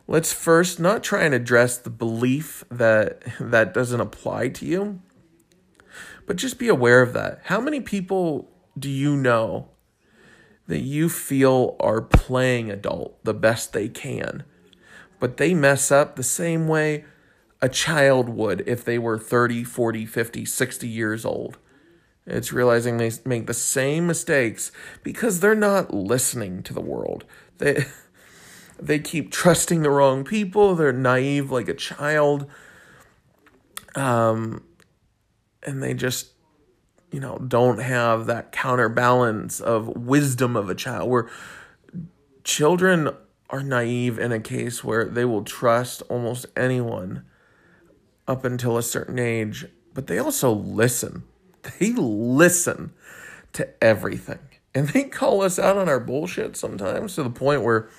Let's 0.09 0.33
first 0.33 0.79
not 0.79 1.03
try 1.03 1.21
and 1.21 1.35
address 1.35 1.77
the 1.77 1.91
belief 1.91 2.63
that 2.71 3.21
that 3.39 3.75
doesn't 3.75 4.01
apply 4.01 4.47
to 4.49 4.65
you, 4.65 5.01
but 6.25 6.35
just 6.35 6.57
be 6.57 6.67
aware 6.67 7.03
of 7.03 7.13
that. 7.13 7.41
How 7.43 7.61
many 7.61 7.79
people 7.79 8.49
do 8.77 8.89
you 8.89 9.15
know 9.15 9.69
that 10.65 10.79
you 10.79 11.09
feel 11.09 11.75
are 11.79 12.01
playing 12.01 12.71
adult 12.71 13.23
the 13.23 13.35
best 13.35 13.71
they 13.71 13.87
can, 13.87 14.45
but 15.19 15.37
they 15.37 15.53
mess 15.53 15.91
up 15.91 16.15
the 16.15 16.23
same 16.23 16.67
way 16.67 17.05
a 17.61 17.69
child 17.69 18.29
would 18.29 18.63
if 18.67 18.83
they 18.83 18.97
were 18.97 19.19
30, 19.19 19.63
40, 19.63 20.07
50, 20.07 20.43
60 20.43 20.87
years 20.87 21.23
old? 21.23 21.59
It's 22.25 22.51
realizing 22.51 22.97
they 22.97 23.11
make 23.25 23.45
the 23.45 23.53
same 23.53 24.07
mistakes 24.07 24.71
because 25.03 25.39
they're 25.39 25.53
not 25.53 25.93
listening 25.93 26.63
to 26.63 26.73
the 26.73 26.81
world. 26.81 27.25
They 27.59 27.85
they 28.81 29.00
keep 29.00 29.31
trusting 29.31 29.81
the 29.81 29.89
wrong 29.89 30.24
people. 30.24 30.75
They're 30.75 30.93
naive 30.93 31.51
like 31.51 31.67
a 31.67 31.74
child. 31.74 32.48
Um, 33.95 34.63
and 35.63 35.83
they 35.83 35.93
just, 35.93 36.31
you 37.12 37.19
know, 37.19 37.38
don't 37.39 37.79
have 37.79 38.25
that 38.27 38.51
counterbalance 38.51 39.59
of 39.59 39.88
wisdom 39.88 40.55
of 40.55 40.69
a 40.69 40.75
child. 40.75 41.09
Where 41.09 41.29
children 42.43 43.09
are 43.50 43.63
naive 43.63 44.19
in 44.19 44.31
a 44.31 44.39
case 44.39 44.83
where 44.83 45.05
they 45.05 45.25
will 45.25 45.43
trust 45.43 46.01
almost 46.03 46.45
anyone 46.55 47.24
up 48.27 48.45
until 48.45 48.77
a 48.77 48.83
certain 48.83 49.17
age, 49.17 49.65
but 49.93 50.07
they 50.07 50.17
also 50.17 50.51
listen. 50.51 51.24
They 51.79 51.91
listen 51.91 52.93
to 53.53 53.67
everything. 53.83 54.39
And 54.74 54.88
they 54.89 55.03
call 55.03 55.41
us 55.41 55.59
out 55.59 55.77
on 55.77 55.89
our 55.89 56.00
bullshit 56.00 56.55
sometimes 56.55 57.15
to 57.15 57.24
the 57.24 57.29
point 57.29 57.63
where 57.63 57.89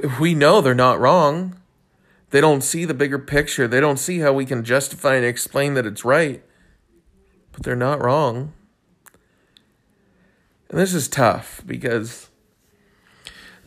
we 0.00 0.34
know 0.34 0.60
they're 0.60 0.74
not 0.74 1.00
wrong. 1.00 1.56
They 2.30 2.40
don't 2.40 2.62
see 2.62 2.84
the 2.84 2.94
bigger 2.94 3.18
picture. 3.18 3.68
They 3.68 3.80
don't 3.80 3.98
see 3.98 4.20
how 4.20 4.32
we 4.32 4.46
can 4.46 4.64
justify 4.64 5.16
and 5.16 5.24
explain 5.24 5.74
that 5.74 5.86
it's 5.86 6.04
right. 6.04 6.42
But 7.52 7.62
they're 7.62 7.76
not 7.76 8.02
wrong. 8.02 8.54
And 10.70 10.80
this 10.80 10.94
is 10.94 11.08
tough 11.08 11.62
because 11.66 12.30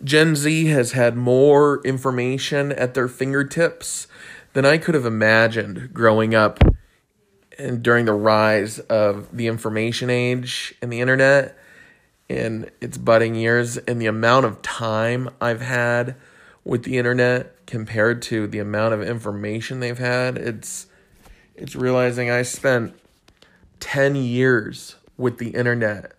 Gen 0.04 0.36
Z 0.36 0.66
has 0.66 0.94
had 0.94 1.16
more 1.16 1.82
information 1.86 2.72
at 2.72 2.96
their 2.96 3.08
fingertips 3.08 4.08
than 4.54 4.66
I 4.66 4.80
could 4.80 4.96
have 4.96 5.06
imagined 5.06 5.94
growing 5.94 6.34
up 6.34 6.60
and 7.60 7.84
during 7.84 8.06
the 8.06 8.14
rise 8.14 8.80
of 8.80 9.36
the 9.36 9.46
information 9.46 10.10
age 10.10 10.74
and 10.82 10.92
the 10.92 11.02
internet 11.02 11.56
in 12.28 12.70
its 12.82 12.98
budding 12.98 13.36
years 13.36 13.78
and 13.78 14.02
the 14.02 14.08
amount 14.08 14.46
of 14.46 14.62
time 14.62 15.30
I've 15.40 15.62
had 15.62 16.16
with 16.64 16.84
the 16.84 16.98
internet 16.98 17.66
compared 17.68 18.22
to 18.24 18.48
the 18.48 18.60
amount 18.60 18.94
of 18.94 19.02
information 19.02 19.80
they've 19.80 19.98
had, 19.98 20.38
it's 20.38 20.88
it's 21.56 21.76
realizing 21.76 22.30
I 22.30 22.42
spent 22.42 23.00
10 23.80 24.16
years 24.16 24.96
with 25.18 25.38
the 25.38 25.50
internet 25.50 26.14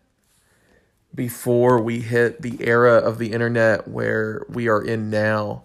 before 1.15 1.81
we 1.81 2.01
hit 2.01 2.43
the 2.43 2.57
era 2.61 2.95
of 2.95 3.19
the 3.19 3.33
internet 3.33 3.89
where 3.89 4.47
we 4.49 4.69
are 4.69 4.83
in 4.83 5.11
now. 5.11 5.65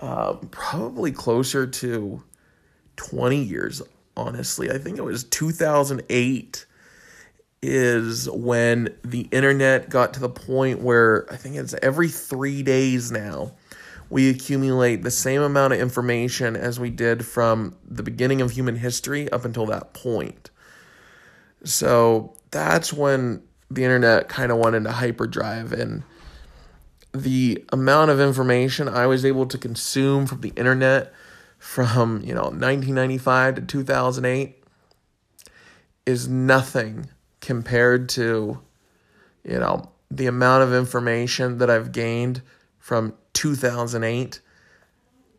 Um, 0.00 0.48
probably 0.50 1.12
closer 1.12 1.66
to 1.66 2.22
20 2.96 3.42
years, 3.42 3.82
honestly. 4.16 4.70
I 4.70 4.78
think 4.78 4.96
it 4.96 5.04
was 5.04 5.24
2008 5.24 6.66
is 7.62 8.30
when 8.30 8.94
the 9.02 9.22
internet 9.32 9.88
got 9.90 10.14
to 10.14 10.20
the 10.20 10.28
point 10.28 10.80
where 10.80 11.26
I 11.32 11.36
think 11.36 11.56
it's 11.56 11.74
every 11.82 12.08
three 12.08 12.62
days 12.62 13.10
now 13.10 13.52
we 14.10 14.30
accumulate 14.30 15.02
the 15.02 15.10
same 15.10 15.42
amount 15.42 15.74
of 15.74 15.80
information 15.80 16.56
as 16.56 16.80
we 16.80 16.90
did 16.90 17.26
from 17.26 17.76
the 17.84 18.02
beginning 18.02 18.40
of 18.40 18.52
human 18.52 18.76
history 18.76 19.30
up 19.30 19.44
until 19.44 19.66
that 19.66 19.92
point. 19.92 20.50
So 21.64 22.34
that's 22.50 22.92
when 22.92 23.42
the 23.70 23.84
internet 23.84 24.28
kind 24.28 24.50
of 24.50 24.58
went 24.58 24.76
into 24.76 24.90
hyperdrive 24.90 25.72
and 25.72 26.02
the 27.12 27.64
amount 27.70 28.10
of 28.10 28.20
information 28.20 28.88
I 28.88 29.06
was 29.06 29.24
able 29.24 29.46
to 29.46 29.58
consume 29.58 30.26
from 30.26 30.40
the 30.40 30.50
internet 30.50 31.12
from, 31.58 32.22
you 32.22 32.34
know, 32.34 32.44
1995 32.44 33.56
to 33.56 33.62
2008 33.62 34.62
is 36.06 36.28
nothing 36.28 37.06
compared 37.40 38.08
to, 38.10 38.60
you 39.44 39.58
know, 39.58 39.90
the 40.10 40.26
amount 40.26 40.62
of 40.62 40.72
information 40.72 41.58
that 41.58 41.70
I've 41.70 41.92
gained 41.92 42.42
from 42.78 43.14
2008 43.34 44.40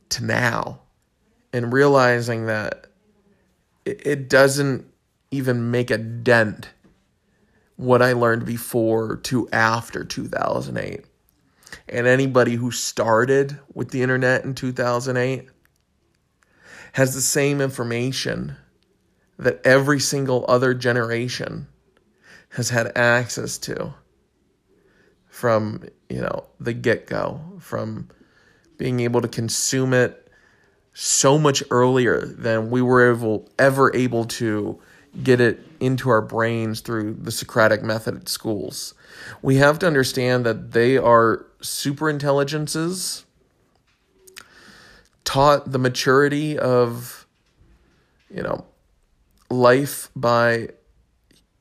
to 0.10 0.26
now 0.26 0.82
and 1.52 1.74
realizing 1.74 2.46
that 2.46 2.88
it, 3.86 4.30
doesn't 4.30 4.86
even 5.32 5.72
make 5.72 5.90
a 5.90 5.98
dent 5.98 6.70
what 7.76 8.02
I 8.02 8.14
learned 8.14 8.46
before 8.46 9.18
to 9.18 9.50
after 9.52 10.04
2008. 10.04 11.06
And 11.88 12.08
anybody 12.08 12.56
who 12.56 12.72
started 12.72 13.60
with 13.74 13.90
the 13.90 14.04
internet 14.04 14.44
in 14.44 14.54
2008 14.54 15.50
has 16.94 17.16
the 17.16 17.22
same 17.22 17.62
information 17.62 18.58
that 19.38 19.62
every 19.66 20.00
single 20.00 20.46
other 20.48 20.74
generation 20.74 21.68
has 22.50 22.70
had 22.70 22.92
access 22.96 23.58
to 23.60 23.94
from, 25.28 25.84
you 26.10 26.22
know, 26.22 26.46
the 26.60 26.74
get-go, 26.74 27.40
from 27.60 28.10
being 28.78 29.00
able 29.02 29.22
to 29.22 29.28
consume 29.28 29.94
it 29.94 30.30
so 30.94 31.38
much 31.38 31.64
earlier 31.72 32.26
than 32.26 32.70
we 32.70 32.82
were 32.82 33.12
able, 33.12 33.48
ever 33.58 33.96
able 33.96 34.26
to 34.26 34.80
get 35.24 35.40
it 35.40 35.60
into 35.80 36.10
our 36.10 36.22
brains 36.22 36.82
through 36.82 37.14
the 37.14 37.32
Socratic 37.32 37.84
method 37.84 38.16
at 38.16 38.30
schools. 38.30 38.94
We 39.42 39.56
have 39.58 39.80
to 39.80 39.88
understand 39.88 40.46
that 40.46 40.72
they 40.72 40.98
are 40.98 41.46
super 41.62 42.10
intelligences 42.10 43.26
taught 45.26 45.72
the 45.72 45.78
maturity 45.78 46.58
of 46.58 47.28
you 48.32 48.42
know 48.42 48.66
life 49.52 50.10
by 50.16 50.70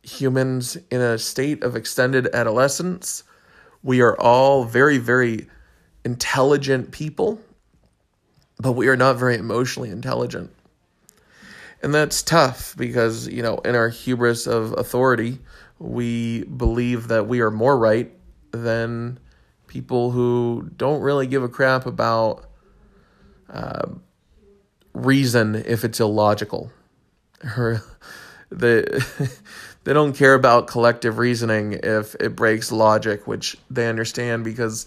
humans 0.08 0.76
in 0.90 1.00
a 1.00 1.18
state 1.18 1.62
of 1.62 1.76
extended 1.76 2.28
adolescence. 2.34 3.22
We 3.82 4.00
are 4.00 4.18
all 4.18 4.64
very, 4.64 4.98
very 4.98 5.46
intelligent 6.04 6.90
people, 6.90 7.40
but 8.58 8.72
we 8.72 8.88
are 8.88 8.96
not 8.96 9.16
very 9.16 9.36
emotionally 9.36 9.90
intelligent. 9.90 10.50
And 11.82 11.94
that's 11.94 12.22
tough 12.22 12.74
because, 12.76 13.28
you 13.28 13.42
know, 13.42 13.58
in 13.58 13.76
our 13.76 13.88
hubris 13.88 14.46
of 14.46 14.72
authority, 14.72 15.38
we 15.78 16.42
believe 16.44 17.08
that 17.08 17.28
we 17.28 17.40
are 17.40 17.50
more 17.50 17.78
right 17.78 18.10
than 18.50 19.20
people 19.68 20.10
who 20.10 20.70
don't 20.76 21.02
really 21.02 21.26
give 21.26 21.42
a 21.44 21.48
crap 21.48 21.86
about 21.86 22.46
uh, 23.50 23.86
reason 24.92 25.54
if 25.54 25.84
it's 25.84 26.00
illogical. 26.00 26.72
The 28.50 29.30
they 29.88 29.94
don't 29.94 30.12
care 30.12 30.34
about 30.34 30.66
collective 30.66 31.16
reasoning 31.16 31.80
if 31.82 32.14
it 32.16 32.36
breaks 32.36 32.70
logic, 32.70 33.26
which 33.26 33.56
they 33.70 33.88
understand 33.88 34.44
because 34.44 34.86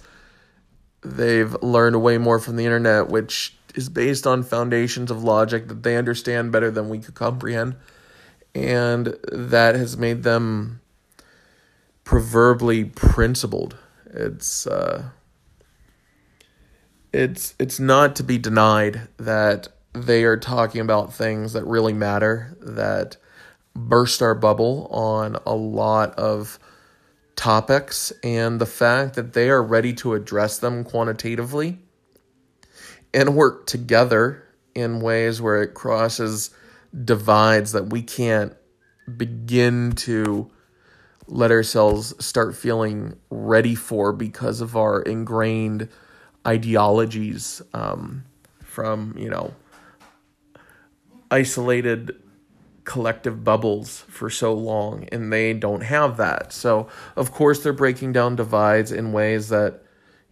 they've 1.01 1.55
learned 1.63 2.03
way 2.03 2.19
more 2.19 2.37
from 2.37 2.55
the 2.55 2.65
internet, 2.65 3.07
which 3.07 3.57
is 3.73 3.89
based 3.89 4.27
on 4.27 4.43
foundations 4.43 5.09
of 5.09 5.23
logic 5.23 5.69
that 5.69 5.81
they 5.81 5.97
understand 5.97 6.51
better 6.51 6.69
than 6.69 6.87
we 6.87 6.99
could 6.99 7.15
comprehend. 7.15 7.77
And 8.53 9.17
that 9.31 9.73
has 9.73 9.97
made 9.97 10.21
them 10.21 10.81
proverbially 12.03 12.83
principled. 12.83 13.75
It's 14.05 14.67
uh, 14.67 15.05
it's 17.11 17.55
it's 17.57 17.79
not 17.79 18.15
to 18.17 18.23
be 18.23 18.37
denied 18.37 19.07
that 19.17 19.69
they 19.93 20.25
are 20.25 20.37
talking 20.37 20.79
about 20.79 21.11
things 21.11 21.53
that 21.53 21.65
really 21.65 21.93
matter 21.93 22.55
that 22.61 23.17
burst 23.75 24.21
our 24.21 24.35
bubble 24.35 24.87
on 24.91 25.37
a 25.45 25.55
lot 25.55 26.13
of 26.15 26.59
topics 27.35 28.11
and 28.23 28.59
the 28.59 28.65
fact 28.65 29.15
that 29.15 29.33
they 29.33 29.49
are 29.49 29.63
ready 29.63 29.93
to 29.93 30.13
address 30.13 30.59
them 30.59 30.83
quantitatively 30.83 31.79
and 33.13 33.35
work 33.35 33.65
together 33.65 34.43
in 34.75 34.99
ways 34.99 35.41
where 35.41 35.61
it 35.61 35.73
crosses 35.73 36.51
divides 37.03 37.71
that 37.71 37.89
we 37.89 38.01
can't 38.01 38.53
begin 39.17 39.91
to 39.93 40.49
let 41.27 41.51
ourselves 41.51 42.13
start 42.23 42.55
feeling 42.55 43.15
ready 43.29 43.75
for 43.75 44.11
because 44.11 44.61
of 44.61 44.75
our 44.75 45.01
ingrained 45.01 45.87
ideologies 46.45 47.61
um, 47.73 48.23
from 48.63 49.15
you 49.17 49.29
know 49.29 49.53
isolated 51.29 52.20
collective 52.91 53.41
bubbles 53.41 54.03
for 54.09 54.29
so 54.29 54.53
long 54.53 55.05
and 55.13 55.31
they 55.31 55.53
don't 55.53 55.79
have 55.79 56.17
that. 56.17 56.51
So, 56.51 56.89
of 57.15 57.31
course, 57.31 57.63
they're 57.63 57.71
breaking 57.71 58.11
down 58.11 58.35
divides 58.35 58.91
in 58.91 59.13
ways 59.13 59.47
that, 59.47 59.81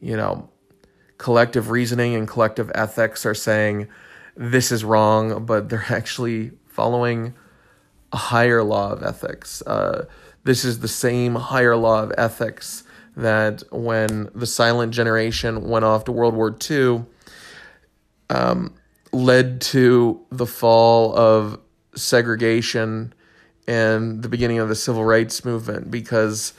you 0.02 0.18
know, 0.18 0.50
collective 1.18 1.70
reasoning 1.70 2.16
and 2.16 2.28
collective 2.28 2.70
ethics 2.76 3.26
are 3.26 3.34
saying 3.34 3.88
this 4.36 4.74
is 4.74 4.84
wrong, 4.84 5.46
but 5.46 5.70
they're 5.70 5.86
actually 5.90 6.52
following 6.68 7.34
a 8.12 8.18
higher 8.18 8.62
law 8.62 8.92
of 8.92 9.04
ethics. 9.04 9.62
Uh, 9.62 10.04
this 10.44 10.66
is 10.66 10.80
the 10.80 10.90
same 10.90 11.36
higher 11.36 11.78
law 11.78 12.04
of 12.04 12.12
ethics 12.18 12.84
that 13.16 13.64
when 13.72 14.30
the 14.36 14.46
silent 14.46 14.94
generation 14.94 15.70
went 15.70 15.86
off 15.86 16.04
to 16.04 16.12
World 16.12 16.36
War 16.36 16.54
II, 16.70 17.06
um, 18.30 18.74
led 19.14 19.62
to 19.62 20.26
the 20.30 20.46
fall 20.46 21.16
of 21.16 21.58
segregation 21.96 23.14
and 23.68 24.24
the 24.24 24.30
beginning 24.30 24.60
of 24.60 24.70
the 24.70 24.76
civil 24.76 25.04
rights 25.04 25.46
movement 25.46 25.92
because 25.92 26.54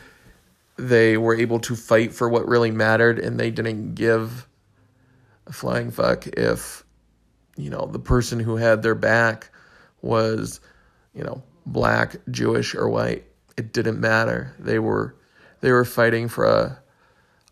they 0.77 1.17
were 1.17 1.35
able 1.35 1.59
to 1.61 1.77
fight 1.77 2.13
for 2.13 2.29
what 2.29 2.47
really 2.49 2.71
mattered 2.71 3.19
and 3.19 3.39
they 3.39 3.51
didn't 3.51 3.95
give 3.95 4.47
a 5.47 5.53
flying 5.53 5.91
fuck 5.91 6.27
if 6.29 6.85
you 7.57 7.69
know 7.69 7.87
the 7.87 7.99
person 7.99 8.41
who 8.41 8.57
had 8.57 8.83
their 8.83 8.95
back 8.95 9.51
was 10.01 10.61
you 11.15 11.23
know 11.23 11.43
black 11.67 12.17
jewish 12.31 12.75
or 12.75 12.89
white. 12.89 13.25
It 13.57 13.73
didn't 13.73 14.01
matter. 14.01 14.55
They 14.59 14.79
were 14.79 15.15
they 15.61 15.73
were 15.73 15.85
fighting 15.85 16.29
for 16.29 16.47
a, 16.47 16.81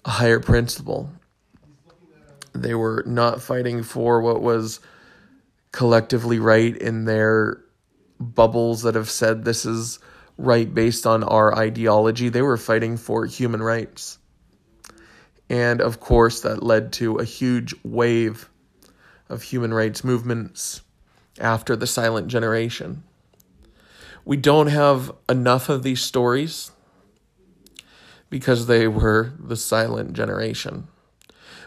a 0.05 0.11
higher 0.11 0.41
principle. 0.41 1.11
They 2.55 2.75
were 2.75 3.05
not 3.07 3.43
fighting 3.43 3.83
for 3.83 4.21
what 4.21 4.41
was 4.41 4.81
collectively 5.73 6.39
right 6.39 6.77
in 6.77 7.05
their 7.05 7.61
bubbles 8.21 8.83
that 8.83 8.95
have 8.95 9.11
said 9.11 9.45
this 9.45 9.65
is 9.65 9.99
right 10.37 10.73
based 10.73 11.07
on 11.07 11.23
our 11.25 11.57
ideology. 11.57 12.29
They 12.29 12.43
were 12.43 12.57
fighting 12.57 12.97
for 12.97 13.27
human 13.27 13.63
rights. 13.63 14.19
And 15.51 15.81
of 15.81 16.01
course, 16.01 16.41
that 16.43 16.63
led 16.63 16.93
to 16.95 17.17
a 17.17 17.25
huge 17.25 17.75
wave 17.83 18.51
of 19.29 19.43
human 19.43 19.73
rights 19.73 20.05
movements 20.05 20.83
after 21.41 21.77
the 21.77 21.87
silent 21.87 22.29
generation. 22.29 23.03
We 24.25 24.37
don't 24.37 24.67
have 24.67 25.11
enough 25.29 25.69
of 25.69 25.83
these 25.83 26.03
stories 26.03 26.71
because 28.31 28.67
they 28.67 28.87
were 28.87 29.33
the 29.39 29.57
silent 29.57 30.13
generation. 30.13 30.89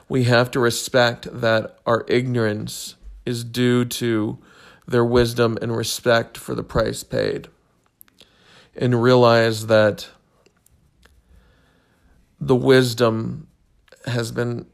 We 0.07 0.25
have 0.25 0.51
to 0.51 0.59
respect 0.59 1.27
that 1.31 1.79
our 1.85 2.05
ignorance 2.07 2.95
is 3.25 3.43
due 3.43 3.85
to 3.85 4.37
their 4.91 5.05
wisdom 5.05 5.57
and 5.61 5.75
respect 5.75 6.37
for 6.37 6.53
the 6.53 6.63
price 6.63 7.03
paid. 7.03 7.47
And 8.75 9.01
realize 9.03 9.67
that 9.67 10.09
the 12.39 12.55
wisdom 12.55 13.47
has 14.05 14.31
been 14.31 14.65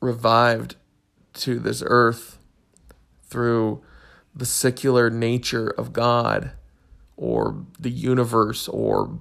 revived 0.00 0.76
to 1.34 1.58
this 1.58 1.82
earth 1.86 2.38
through 3.24 3.82
the 4.34 4.46
secular 4.46 5.10
nature 5.10 5.68
of 5.68 5.92
God 5.92 6.52
or 7.16 7.66
the 7.78 7.90
universe 7.90 8.68
or 8.68 9.18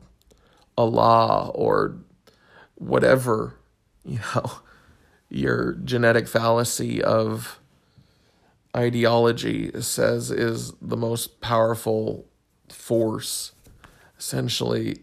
Allah 0.77 1.49
or 1.49 1.97
whatever, 2.75 3.55
you 4.05 4.19
know, 4.35 4.51
your 5.29 5.73
genetic 5.73 6.27
fallacy 6.27 7.03
of 7.03 7.58
ideology 8.75 9.71
says 9.81 10.31
is 10.31 10.73
the 10.81 10.97
most 10.97 11.41
powerful 11.41 12.25
force. 12.69 13.53
Essentially, 14.17 14.99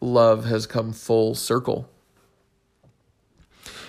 love 0.00 0.44
has 0.44 0.66
come 0.66 0.92
full 0.92 1.34
circle. 1.34 1.88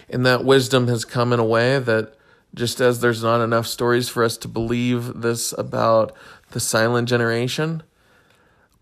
And 0.09 0.25
that 0.25 0.43
wisdom 0.43 0.87
has 0.87 1.05
come 1.05 1.33
in 1.33 1.39
a 1.39 1.45
way 1.45 1.79
that 1.79 2.15
just 2.55 2.81
as 2.81 2.99
there's 2.99 3.21
not 3.21 3.41
enough 3.41 3.67
stories 3.67 4.09
for 4.09 4.23
us 4.23 4.37
to 4.37 4.47
believe 4.47 5.21
this 5.21 5.53
about 5.57 6.15
the 6.51 6.59
silent 6.59 7.07
generation, 7.07 7.83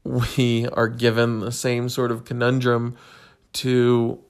we 0.04 0.68
are 0.70 0.88
given 0.88 1.40
the 1.40 1.52
same 1.52 1.90
sort 1.90 2.12
of 2.12 2.24
conundrum 2.24 2.96
to 3.52 4.24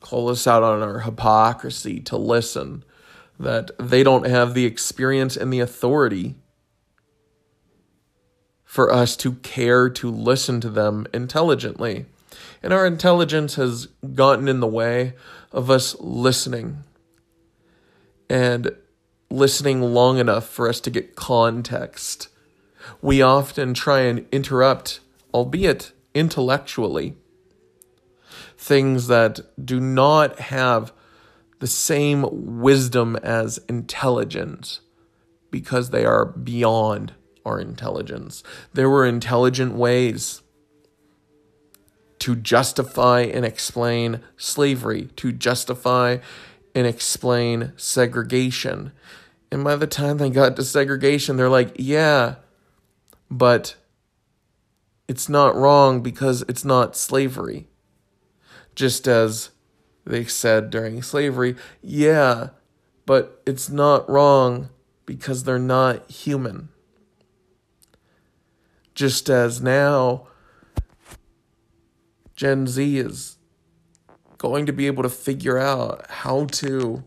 call 0.00 0.30
us 0.30 0.46
out 0.46 0.62
on 0.62 0.82
our 0.82 1.00
hypocrisy, 1.00 2.00
to 2.00 2.16
listen 2.16 2.84
that 3.38 3.70
they 3.78 4.02
don't 4.02 4.26
have 4.26 4.54
the 4.54 4.64
experience 4.64 5.36
and 5.36 5.52
the 5.52 5.60
authority 5.60 6.34
for 8.64 8.92
us 8.92 9.16
to 9.16 9.34
care 9.34 9.88
to 9.88 10.10
listen 10.10 10.60
to 10.60 10.70
them 10.70 11.06
intelligently. 11.12 12.06
And 12.62 12.72
our 12.72 12.86
intelligence 12.86 13.54
has 13.54 13.86
gotten 14.14 14.48
in 14.48 14.60
the 14.60 14.66
way 14.66 15.14
of 15.52 15.70
us 15.70 15.94
listening 16.00 16.82
and 18.28 18.70
listening 19.30 19.80
long 19.80 20.18
enough 20.18 20.48
for 20.48 20.68
us 20.68 20.80
to 20.80 20.90
get 20.90 21.14
context. 21.14 22.28
We 23.00 23.22
often 23.22 23.74
try 23.74 24.00
and 24.00 24.26
interrupt, 24.32 25.00
albeit 25.32 25.92
intellectually, 26.14 27.14
things 28.56 29.08
that 29.08 29.40
do 29.62 29.78
not 29.80 30.38
have 30.38 30.92
the 31.60 31.66
same 31.66 32.60
wisdom 32.60 33.16
as 33.16 33.58
intelligence 33.68 34.80
because 35.50 35.90
they 35.90 36.04
are 36.04 36.24
beyond 36.24 37.12
our 37.44 37.60
intelligence. 37.60 38.42
There 38.72 38.90
were 38.90 39.06
intelligent 39.06 39.74
ways 39.74 40.42
to 42.20 42.34
justify 42.34 43.20
and 43.20 43.44
explain 43.44 44.20
slavery, 44.36 45.10
to 45.16 45.30
justify 45.30 46.18
and 46.74 46.86
explain 46.86 47.72
segregation. 47.76 48.92
And 49.52 49.62
by 49.62 49.76
the 49.76 49.86
time 49.86 50.18
they 50.18 50.30
got 50.30 50.56
to 50.56 50.64
segregation, 50.64 51.36
they're 51.36 51.48
like, 51.48 51.72
yeah, 51.76 52.36
but 53.30 53.76
it's 55.06 55.28
not 55.28 55.54
wrong 55.54 56.00
because 56.00 56.42
it's 56.48 56.64
not 56.64 56.96
slavery. 56.96 57.68
Just 58.74 59.06
as 59.06 59.50
they 60.06 60.24
said 60.24 60.70
during 60.70 61.02
slavery, 61.02 61.56
yeah, 61.82 62.48
but 63.06 63.42
it's 63.46 63.68
not 63.68 64.08
wrong 64.08 64.68
because 65.06 65.44
they're 65.44 65.58
not 65.58 66.10
human. 66.10 66.68
Just 68.94 69.28
as 69.28 69.60
now, 69.60 70.28
Gen 72.36 72.66
Z 72.66 72.98
is 72.98 73.38
going 74.38 74.66
to 74.66 74.72
be 74.72 74.86
able 74.86 75.02
to 75.02 75.08
figure 75.08 75.58
out 75.58 76.08
how 76.08 76.44
to 76.46 77.02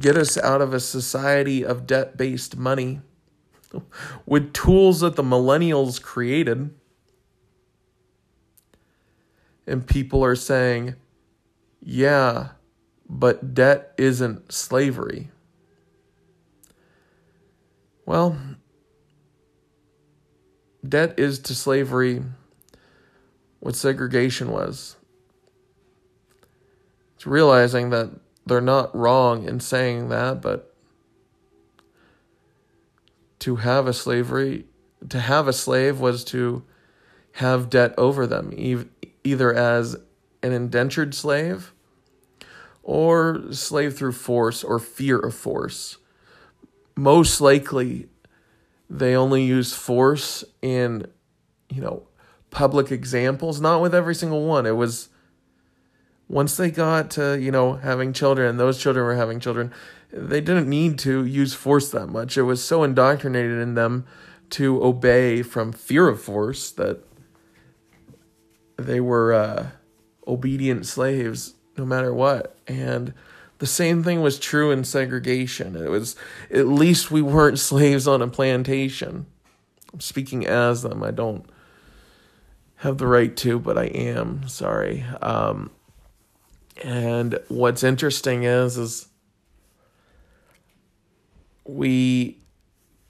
get 0.00 0.16
us 0.16 0.38
out 0.38 0.60
of 0.60 0.72
a 0.72 0.80
society 0.80 1.64
of 1.64 1.86
debt 1.86 2.16
based 2.16 2.56
money 2.56 3.00
with 4.26 4.52
tools 4.52 5.00
that 5.00 5.16
the 5.16 5.22
millennials 5.22 6.00
created. 6.00 6.74
And 9.66 9.86
people 9.86 10.24
are 10.24 10.36
saying, 10.36 10.94
yeah, 11.84 12.48
but 13.08 13.54
debt 13.54 13.92
isn't 13.98 14.50
slavery. 14.50 15.30
Well, 18.06 18.38
debt 20.86 21.14
is 21.18 21.38
to 21.40 21.54
slavery 21.54 22.22
what 23.60 23.76
segregation 23.76 24.50
was. 24.50 24.96
It's 27.16 27.26
realizing 27.26 27.90
that 27.90 28.10
they're 28.46 28.62
not 28.62 28.94
wrong 28.96 29.46
in 29.46 29.60
saying 29.60 30.08
that, 30.08 30.40
but 30.40 30.74
to 33.40 33.56
have 33.56 33.86
a 33.86 33.92
slavery, 33.92 34.64
to 35.10 35.20
have 35.20 35.48
a 35.48 35.52
slave 35.52 36.00
was 36.00 36.24
to 36.24 36.64
have 37.32 37.68
debt 37.68 37.92
over 37.98 38.26
them, 38.26 38.54
either 39.22 39.52
as 39.52 39.96
an 40.42 40.52
indentured 40.52 41.14
slave 41.14 41.73
or 42.84 43.42
slave 43.50 43.96
through 43.96 44.12
force 44.12 44.62
or 44.62 44.78
fear 44.78 45.18
of 45.18 45.34
force. 45.34 45.96
Most 46.94 47.40
likely, 47.40 48.08
they 48.88 49.16
only 49.16 49.42
use 49.42 49.72
force 49.72 50.44
in, 50.62 51.06
you 51.70 51.80
know, 51.80 52.06
public 52.50 52.92
examples, 52.92 53.60
not 53.60 53.80
with 53.80 53.94
every 53.94 54.14
single 54.14 54.46
one. 54.46 54.66
It 54.66 54.76
was 54.76 55.08
once 56.28 56.56
they 56.56 56.70
got 56.70 57.10
to, 57.12 57.40
you 57.40 57.50
know, 57.50 57.74
having 57.74 58.12
children 58.12 58.48
and 58.48 58.60
those 58.60 58.78
children 58.80 59.04
were 59.04 59.16
having 59.16 59.40
children, 59.40 59.72
they 60.12 60.42
didn't 60.42 60.68
need 60.68 60.98
to 61.00 61.24
use 61.24 61.54
force 61.54 61.90
that 61.90 62.06
much. 62.06 62.36
It 62.36 62.42
was 62.42 62.62
so 62.62 62.82
indoctrinated 62.84 63.58
in 63.58 63.74
them 63.74 64.06
to 64.50 64.84
obey 64.84 65.42
from 65.42 65.72
fear 65.72 66.06
of 66.06 66.20
force 66.20 66.70
that 66.72 67.00
they 68.76 69.00
were 69.00 69.32
uh, 69.32 69.70
obedient 70.28 70.86
slaves 70.86 71.54
no 71.76 71.84
matter 71.84 72.12
what. 72.12 72.56
And 72.66 73.14
the 73.58 73.66
same 73.66 74.02
thing 74.02 74.20
was 74.20 74.38
true 74.38 74.70
in 74.70 74.84
segregation. 74.84 75.76
It 75.76 75.90
was 75.90 76.16
at 76.50 76.66
least 76.66 77.10
we 77.10 77.22
weren't 77.22 77.58
slaves 77.70 78.06
on 78.06 78.22
a 78.22 78.28
plantation. 78.28 79.26
I'm 79.92 80.00
speaking 80.00 80.46
as 80.46 80.82
them. 80.82 81.02
I 81.02 81.10
don't 81.10 81.46
have 82.76 82.98
the 82.98 83.06
right 83.06 83.34
to, 83.38 83.58
but 83.58 83.78
I 83.78 83.84
am. 83.84 84.48
Sorry. 84.48 85.04
Um, 85.22 85.70
and 86.82 87.38
what's 87.48 87.84
interesting 87.84 88.42
is 88.42 88.76
is 88.76 89.08
we 91.66 92.38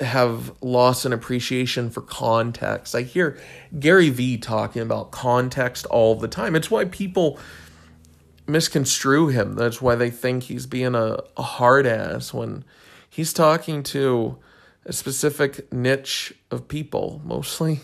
have 0.00 0.52
lost 0.60 1.04
an 1.04 1.12
appreciation 1.12 1.88
for 1.88 2.00
context. 2.00 2.94
I 2.94 3.02
hear 3.02 3.38
Gary 3.78 4.10
Vee 4.10 4.36
talking 4.36 4.82
about 4.82 5.10
context 5.10 5.86
all 5.86 6.14
the 6.16 6.28
time. 6.28 6.56
It's 6.56 6.70
why 6.70 6.84
people 6.84 7.38
misconstrue 8.46 9.28
him. 9.28 9.54
That's 9.54 9.80
why 9.80 9.94
they 9.94 10.10
think 10.10 10.44
he's 10.44 10.66
being 10.66 10.94
a, 10.94 11.18
a 11.36 11.42
hard 11.42 11.86
ass 11.86 12.34
when 12.34 12.64
he's 13.08 13.32
talking 13.32 13.82
to 13.84 14.38
a 14.84 14.92
specific 14.92 15.72
niche 15.72 16.34
of 16.50 16.68
people, 16.68 17.20
mostly 17.24 17.80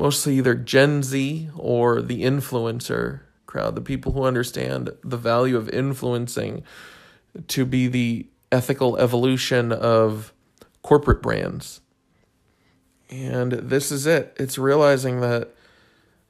mostly 0.00 0.38
either 0.38 0.54
Gen 0.54 1.02
Z 1.02 1.50
or 1.56 2.00
the 2.00 2.22
influencer 2.22 3.20
crowd, 3.44 3.74
the 3.74 3.82
people 3.82 4.12
who 4.12 4.22
understand 4.22 4.90
the 5.04 5.18
value 5.18 5.58
of 5.58 5.68
influencing 5.68 6.62
to 7.48 7.66
be 7.66 7.86
the 7.86 8.26
ethical 8.50 8.96
evolution 8.96 9.70
of 9.70 10.32
corporate 10.82 11.20
brands. 11.20 11.82
And 13.10 13.52
this 13.52 13.92
is 13.92 14.06
it. 14.06 14.34
It's 14.38 14.56
realizing 14.56 15.20
that, 15.20 15.50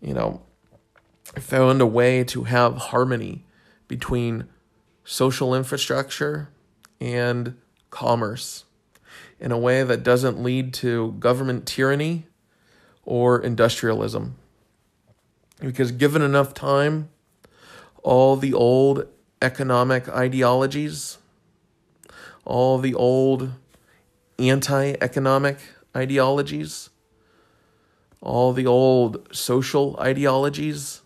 you 0.00 0.14
know, 0.14 0.42
found 1.38 1.80
a 1.80 1.86
way 1.86 2.24
to 2.24 2.44
have 2.44 2.76
harmony 2.76 3.44
between 3.86 4.48
social 5.04 5.54
infrastructure 5.54 6.48
and 7.00 7.56
commerce 7.90 8.64
in 9.38 9.52
a 9.52 9.58
way 9.58 9.82
that 9.82 10.02
doesn't 10.02 10.42
lead 10.42 10.74
to 10.74 11.12
government 11.18 11.66
tyranny 11.66 12.26
or 13.04 13.40
industrialism. 13.40 14.36
Because 15.60 15.92
given 15.92 16.22
enough 16.22 16.54
time, 16.54 17.10
all 18.02 18.36
the 18.36 18.54
old 18.54 19.06
economic 19.42 20.08
ideologies, 20.08 21.18
all 22.44 22.78
the 22.78 22.94
old 22.94 23.52
anti 24.38 24.94
economic 25.00 25.58
ideologies, 25.96 26.90
all 28.20 28.52
the 28.52 28.66
old 28.66 29.34
social 29.34 29.96
ideologies 29.98 30.99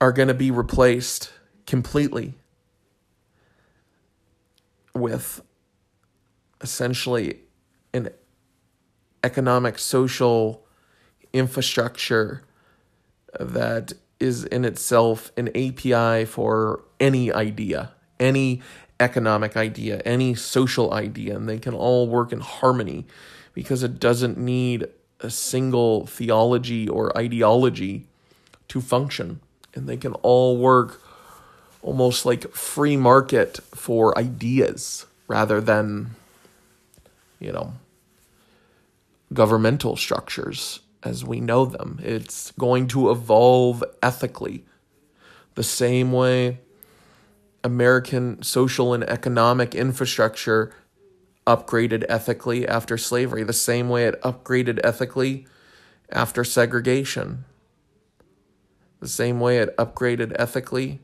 are 0.00 0.12
going 0.12 0.28
to 0.28 0.34
be 0.34 0.50
replaced 0.50 1.32
completely 1.66 2.34
with 4.94 5.42
essentially 6.60 7.40
an 7.92 8.10
economic 9.22 9.78
social 9.78 10.64
infrastructure 11.32 12.42
that 13.38 13.92
is 14.18 14.44
in 14.44 14.64
itself 14.64 15.30
an 15.36 15.48
API 15.48 16.24
for 16.24 16.82
any 16.98 17.32
idea, 17.32 17.92
any 18.18 18.62
economic 18.98 19.56
idea, 19.56 20.00
any 20.04 20.34
social 20.34 20.94
idea, 20.94 21.36
and 21.36 21.48
they 21.48 21.58
can 21.58 21.74
all 21.74 22.08
work 22.08 22.32
in 22.32 22.40
harmony 22.40 23.06
because 23.52 23.82
it 23.82 24.00
doesn't 24.00 24.38
need 24.38 24.86
a 25.20 25.30
single 25.30 26.06
theology 26.06 26.88
or 26.88 27.16
ideology 27.16 28.06
to 28.68 28.80
function. 28.80 29.40
And 29.76 29.88
they 29.88 29.96
can 29.96 30.14
all 30.14 30.56
work 30.56 31.00
almost 31.82 32.26
like 32.26 32.50
free 32.52 32.96
market 32.96 33.60
for 33.74 34.18
ideas 34.18 35.06
rather 35.28 35.60
than, 35.60 36.16
you 37.38 37.52
know, 37.52 37.74
governmental 39.32 39.96
structures 39.96 40.80
as 41.02 41.24
we 41.24 41.40
know 41.40 41.64
them. 41.64 42.00
It's 42.02 42.50
going 42.52 42.88
to 42.88 43.10
evolve 43.10 43.84
ethically 44.02 44.64
the 45.54 45.62
same 45.62 46.12
way 46.12 46.60
American 47.62 48.42
social 48.42 48.94
and 48.94 49.04
economic 49.04 49.74
infrastructure 49.74 50.72
upgraded 51.46 52.04
ethically 52.08 52.66
after 52.66 52.96
slavery, 52.98 53.42
the 53.42 53.52
same 53.52 53.88
way 53.88 54.06
it 54.06 54.20
upgraded 54.22 54.80
ethically 54.84 55.46
after 56.10 56.44
segregation, 56.44 57.44
the 59.00 59.08
same 59.08 59.40
way 59.40 59.58
it 59.58 59.76
upgraded 59.76 60.34
ethically 60.38 61.00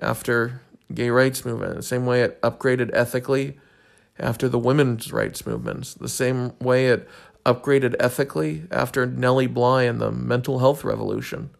after 0.00 0.60
gay 0.92 1.10
rights 1.10 1.44
movement, 1.44 1.76
the 1.76 1.82
same 1.82 2.06
way 2.06 2.22
it 2.22 2.40
upgraded 2.42 2.90
ethically 2.92 3.58
after 4.18 4.48
the 4.48 4.58
women's 4.58 5.12
rights 5.12 5.46
movements, 5.46 5.94
the 5.94 6.08
same 6.08 6.52
way 6.58 6.88
it 6.88 7.08
upgraded 7.44 7.94
ethically 8.00 8.64
after 8.70 9.06
Nellie 9.06 9.46
Bly 9.46 9.84
and 9.84 10.00
the 10.00 10.10
mental 10.10 10.58
health 10.58 10.84
revolution. 10.84 11.50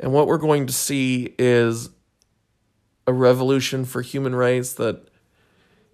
And 0.00 0.12
what 0.12 0.26
we're 0.26 0.38
going 0.38 0.66
to 0.66 0.72
see 0.72 1.34
is 1.38 1.90
a 3.06 3.12
revolution 3.12 3.84
for 3.84 4.02
human 4.02 4.34
rights 4.34 4.74
that 4.74 5.08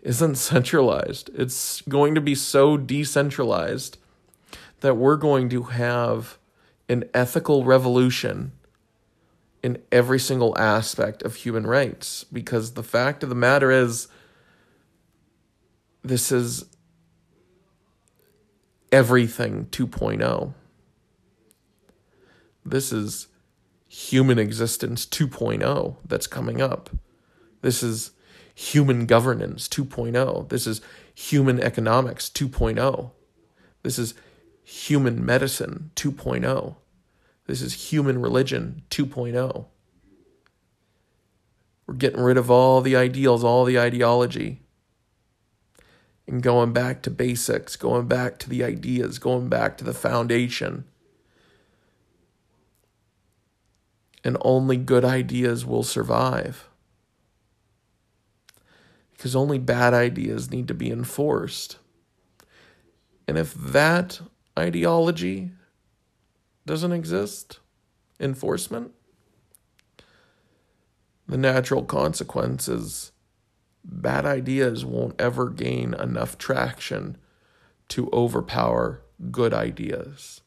isn't 0.03 0.35
centralized. 0.37 1.31
It's 1.35 1.81
going 1.83 2.15
to 2.15 2.21
be 2.21 2.35
so 2.35 2.77
decentralized 2.77 3.99
that 4.81 4.97
we're 4.97 5.17
going 5.17 5.49
to 5.49 5.63
have 5.65 6.39
an 6.89 7.05
ethical 7.15 7.65
revolution 7.65 8.53
in 9.63 9.83
every 9.91 10.21
single 10.21 10.57
aspect 10.59 11.23
of 11.23 11.37
human 11.37 11.67
rights. 11.67 12.25
Because 12.25 12.75
the 12.75 12.83
fact 12.83 13.23
of 13.23 13.29
the 13.29 13.35
matter 13.35 13.71
is, 13.71 14.09
this 16.03 16.31
is 16.31 16.67
everything 18.93 19.67
2.0. 19.67 20.53
This 22.65 22.93
is 22.93 23.29
human 23.89 24.39
existence 24.39 25.07
2.0 25.07 25.97
that's 26.05 26.27
coming 26.27 26.61
up. 26.61 26.91
This 27.63 27.83
is 27.83 28.11
human 28.55 29.07
governance 29.07 29.69
2.0. 29.69 30.49
This 30.49 30.67
is 30.67 30.81
human 31.15 31.61
economics 31.61 32.29
2.0. 32.29 33.11
This 33.83 33.99
is 33.99 34.15
human 34.65 35.25
medicine 35.25 35.91
2.0. 35.95 36.77
This 37.47 37.61
is 37.61 37.93
human 37.93 38.21
religion 38.21 38.83
2.0. 38.91 39.67
We're 41.87 41.95
getting 41.95 42.23
rid 42.23 42.39
of 42.39 42.51
all 42.51 42.81
the 42.81 42.97
ideals, 42.97 43.45
all 43.45 43.67
the 43.67 43.79
ideology, 43.79 44.63
and 46.27 46.43
going 46.43 46.73
back 46.73 47.03
to 47.03 47.11
basics, 47.11 47.77
going 47.77 48.09
back 48.09 48.39
to 48.39 48.49
the 48.49 48.65
ideas, 48.65 49.19
going 49.19 49.49
back 49.49 49.77
to 49.77 49.85
the 49.85 49.93
foundation. 49.93 50.85
And 54.27 54.39
only 54.41 54.79
good 54.79 55.05
ideas 55.05 55.67
will 55.67 55.83
survive. 55.83 56.71
Because 59.13 59.37
only 59.37 59.59
bad 59.59 59.93
ideas 59.93 60.51
need 60.51 60.67
to 60.69 60.75
be 60.75 60.91
enforced. 60.91 61.77
And 63.29 63.37
if 63.37 63.53
that 63.53 64.21
ideology 64.59 65.51
doesn't 66.67 66.93
exist, 66.93 67.61
enforcement, 68.21 68.93
the 71.27 71.37
natural 71.37 71.85
consequence 71.85 72.69
is 72.69 73.13
bad 73.85 74.25
ideas 74.25 74.85
won't 74.85 75.21
ever 75.21 75.49
gain 75.49 75.95
enough 75.95 76.39
traction 76.39 77.17
to 77.89 78.09
overpower 78.13 79.03
good 79.31 79.53
ideas. 79.53 80.41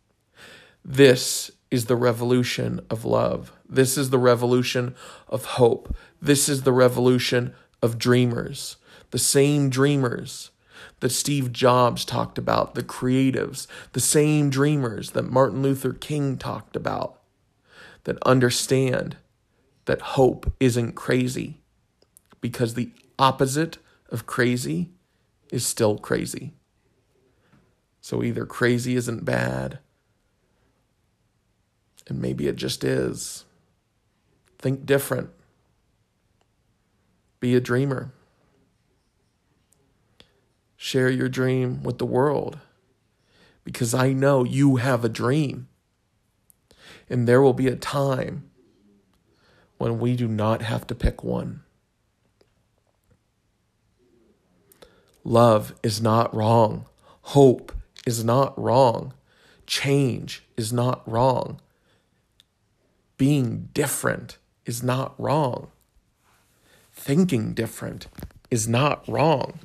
This 0.84 1.52
is 1.70 1.86
the 1.86 1.96
revolution 1.96 2.80
of 2.90 3.06
love. 3.06 3.52
This 3.68 3.98
is 3.98 4.10
the 4.10 4.20
revolution 4.20 4.96
of 5.28 5.46
hope. 5.46 5.96
This 6.22 6.48
is 6.48 6.64
the 6.64 6.72
revolution 6.72 7.54
of 7.82 7.98
dreamers. 7.98 8.78
The 9.12 9.20
same 9.20 9.70
dreamers 9.70 10.52
that 11.00 11.10
Steve 11.10 11.52
Jobs 11.52 12.04
talked 12.04 12.38
about, 12.38 12.76
the 12.76 12.84
creatives, 12.84 13.68
the 13.94 14.00
same 14.00 14.50
dreamers 14.50 15.12
that 15.12 15.30
Martin 15.30 15.62
Luther 15.62 15.94
King 15.94 16.38
talked 16.38 16.76
about, 16.76 17.20
that 18.06 18.18
understand 18.26 19.18
that 19.86 20.02
hope 20.02 20.52
isn't 20.60 20.94
crazy 20.94 21.62
because 22.42 22.74
the 22.74 22.92
opposite 23.20 23.78
of 24.10 24.26
crazy 24.26 24.90
is 25.52 25.66
still 25.66 25.98
crazy. 25.98 26.54
So 28.02 28.24
either 28.24 28.46
crazy 28.46 28.96
isn't 28.96 29.26
bad, 29.26 29.80
and 32.08 32.22
maybe 32.22 32.48
it 32.48 32.56
just 32.56 32.84
is. 32.84 33.44
Think 34.60 34.86
different. 34.86 35.30
Be 37.40 37.54
a 37.56 37.60
dreamer. 37.60 38.14
Share 40.88 41.10
your 41.10 41.28
dream 41.28 41.84
with 41.84 41.98
the 41.98 42.06
world 42.06 42.60
because 43.66 43.94
I 43.94 44.14
know 44.14 44.46
you 44.46 44.78
have 44.78 45.04
a 45.04 45.10
dream. 45.10 45.68
And 47.10 47.28
there 47.28 47.42
will 47.42 47.52
be 47.52 47.68
a 47.68 47.76
time 47.76 48.50
when 49.78 50.00
we 50.00 50.16
do 50.16 50.30
not 50.30 50.62
have 50.62 50.88
to 50.88 50.96
pick 50.96 51.26
one. 51.26 51.64
Love 55.26 55.76
is 55.84 56.02
not 56.02 56.34
wrong. 56.34 56.86
Hope 57.36 57.74
is 58.06 58.24
not 58.24 58.58
wrong. 58.58 59.14
Change 59.66 60.42
is 60.56 60.72
not 60.72 61.04
wrong. 61.06 61.60
Being 63.18 63.68
different 63.74 64.38
is 64.66 64.82
not 64.82 65.16
wrong. 65.18 65.70
Thinking 66.94 67.54
different 67.54 68.08
is 68.50 68.70
not 68.70 69.06
wrong. 69.06 69.60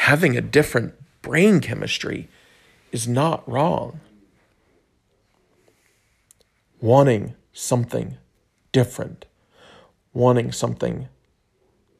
Having 0.00 0.34
a 0.34 0.40
different 0.40 0.94
brain 1.20 1.60
chemistry 1.60 2.28
is 2.90 3.06
not 3.06 3.46
wrong. 3.46 4.00
Wanting 6.80 7.34
something 7.52 8.16
different, 8.72 9.26
wanting 10.14 10.52
something 10.52 11.08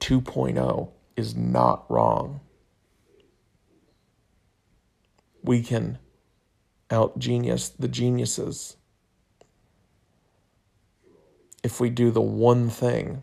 2.0 0.01 0.89
is 1.15 1.37
not 1.37 1.85
wrong. 1.91 2.41
We 5.45 5.63
can 5.63 5.99
out 6.91 7.19
genius 7.19 7.69
the 7.69 7.87
geniuses 7.87 8.77
if 11.63 11.79
we 11.79 11.91
do 11.91 12.11
the 12.11 12.23
one 12.23 12.71
thing 12.71 13.23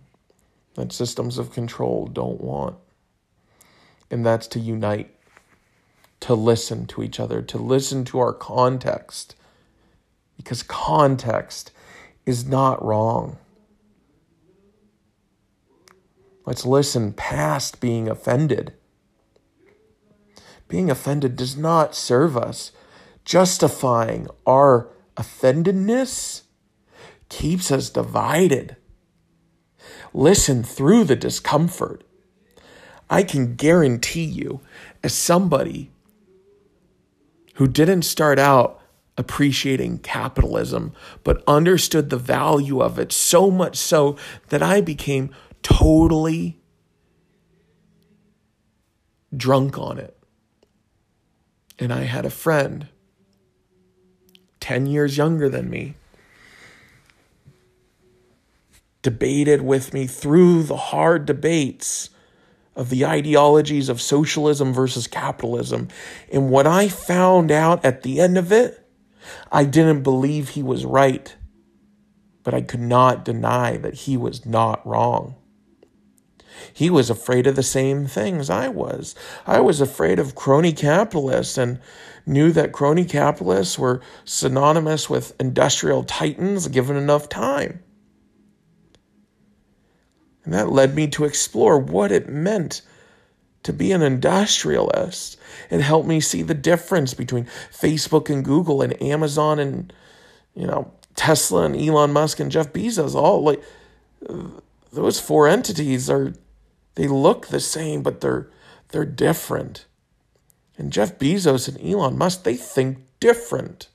that 0.75 0.93
systems 0.93 1.39
of 1.39 1.51
control 1.51 2.05
don't 2.05 2.39
want. 2.39 2.77
And 4.09 4.25
that's 4.25 4.47
to 4.47 4.59
unite, 4.59 5.13
to 6.21 6.33
listen 6.33 6.85
to 6.87 7.03
each 7.03 7.19
other, 7.19 7.41
to 7.41 7.57
listen 7.57 8.05
to 8.05 8.19
our 8.19 8.33
context. 8.33 9.35
Because 10.37 10.63
context 10.63 11.71
is 12.25 12.45
not 12.45 12.83
wrong. 12.83 13.37
Let's 16.45 16.65
listen 16.65 17.11
past 17.11 17.81
being 17.81 18.07
offended. 18.07 18.73
Being 20.69 20.89
offended 20.89 21.35
does 21.35 21.57
not 21.57 21.95
serve 21.95 22.37
us. 22.37 22.71
Justifying 23.25 24.27
our 24.45 24.89
offendedness 25.17 26.43
keeps 27.27 27.71
us 27.71 27.89
divided. 27.89 28.77
Listen 30.13 30.63
through 30.63 31.03
the 31.03 31.15
discomfort. 31.15 32.03
I 33.09 33.23
can 33.23 33.55
guarantee 33.55 34.23
you, 34.23 34.61
as 35.03 35.13
somebody 35.13 35.91
who 37.55 37.67
didn't 37.67 38.03
start 38.03 38.37
out 38.37 38.81
appreciating 39.17 39.99
capitalism, 39.99 40.93
but 41.23 41.43
understood 41.47 42.09
the 42.09 42.17
value 42.17 42.81
of 42.81 42.99
it 42.99 43.11
so 43.11 43.49
much 43.49 43.77
so 43.77 44.15
that 44.49 44.61
I 44.61 44.81
became 44.81 45.31
totally 45.63 46.59
drunk 49.35 49.77
on 49.77 49.97
it. 49.97 50.17
And 51.79 51.91
I 51.91 52.03
had 52.03 52.25
a 52.25 52.29
friend 52.29 52.87
10 54.59 54.85
years 54.85 55.17
younger 55.17 55.49
than 55.49 55.69
me 55.69 55.95
debated 59.01 59.61
with 59.61 59.93
me 59.93 60.05
through 60.05 60.63
the 60.63 60.75
hard 60.75 61.25
debates 61.25 62.09
of 62.77 62.91
the 62.91 63.05
ideologies 63.05 63.89
of 63.89 63.99
socialism 63.99 64.71
versus 64.71 65.07
capitalism. 65.07 65.87
And 66.31 66.49
what 66.49 66.67
I 66.67 66.87
found 66.87 67.51
out 67.51 67.83
at 67.83 68.03
the 68.03 68.21
end 68.21 68.37
of 68.37 68.51
it, 68.51 68.87
I 69.51 69.65
didn't 69.65 70.03
believe 70.03 70.49
he 70.49 70.63
was 70.63 70.85
right, 70.85 71.35
but 72.43 72.53
I 72.53 72.61
could 72.61 72.79
not 72.79 73.25
deny 73.25 73.77
that 73.77 73.95
he 73.95 74.15
was 74.15 74.45
not 74.45 74.85
wrong. 74.85 75.35
He 76.71 76.89
was 76.89 77.09
afraid 77.09 77.47
of 77.47 77.55
the 77.55 77.63
same 77.63 78.05
things 78.05 78.49
I 78.49 78.67
was. 78.67 79.15
I 79.45 79.59
was 79.59 79.81
afraid 79.81 80.19
of 80.19 80.35
crony 80.35 80.71
capitalists 80.71 81.57
and 81.57 81.79
knew 82.27 82.51
that 82.51 82.71
crony 82.71 83.05
capitalists 83.05 83.79
were 83.79 84.01
synonymous 84.23 85.09
with 85.09 85.35
industrial 85.39 86.03
titans 86.03 86.67
given 86.67 86.95
enough 86.95 87.27
time. 87.27 87.83
And 90.47 90.53
that 90.53 90.71
led 90.71 90.95
me 90.95 91.07
to 91.07 91.25
explore 91.25 91.77
what 91.77 92.09
it 92.09 92.29
meant 92.29 92.81
to 93.63 93.73
be 93.73 93.91
an 93.91 94.01
industrialist. 94.01 95.37
It 95.69 95.81
helped 95.81 96.07
me 96.07 96.21
see 96.21 96.41
the 96.41 96.53
difference 96.53 97.13
between 97.13 97.47
Facebook 97.69 98.29
and 98.29 98.45
Google 98.45 98.81
and 98.81 98.99
Amazon 99.01 99.59
and, 99.59 99.91
you 100.55 100.65
know, 100.65 100.93
Tesla 101.17 101.63
and 101.63 101.75
Elon 101.75 102.13
Musk 102.13 102.39
and 102.39 102.49
Jeff 102.49 102.71
Bezos. 102.71 103.13
All 103.13 103.43
like 103.43 103.61
those 104.93 105.19
four 105.19 105.49
entities 105.49 106.09
are 106.09 106.33
they 106.95 107.09
look 107.09 107.47
the 107.47 107.59
same, 107.59 108.01
but 108.01 108.21
they're 108.21 108.49
they're 108.91 109.03
different. 109.03 109.85
And 110.77 110.93
Jeff 110.93 111.19
Bezos 111.19 111.67
and 111.67 111.77
Elon 111.85 112.17
Musk, 112.17 112.43
they 112.43 112.55
think 112.55 112.99
different. 113.19 113.89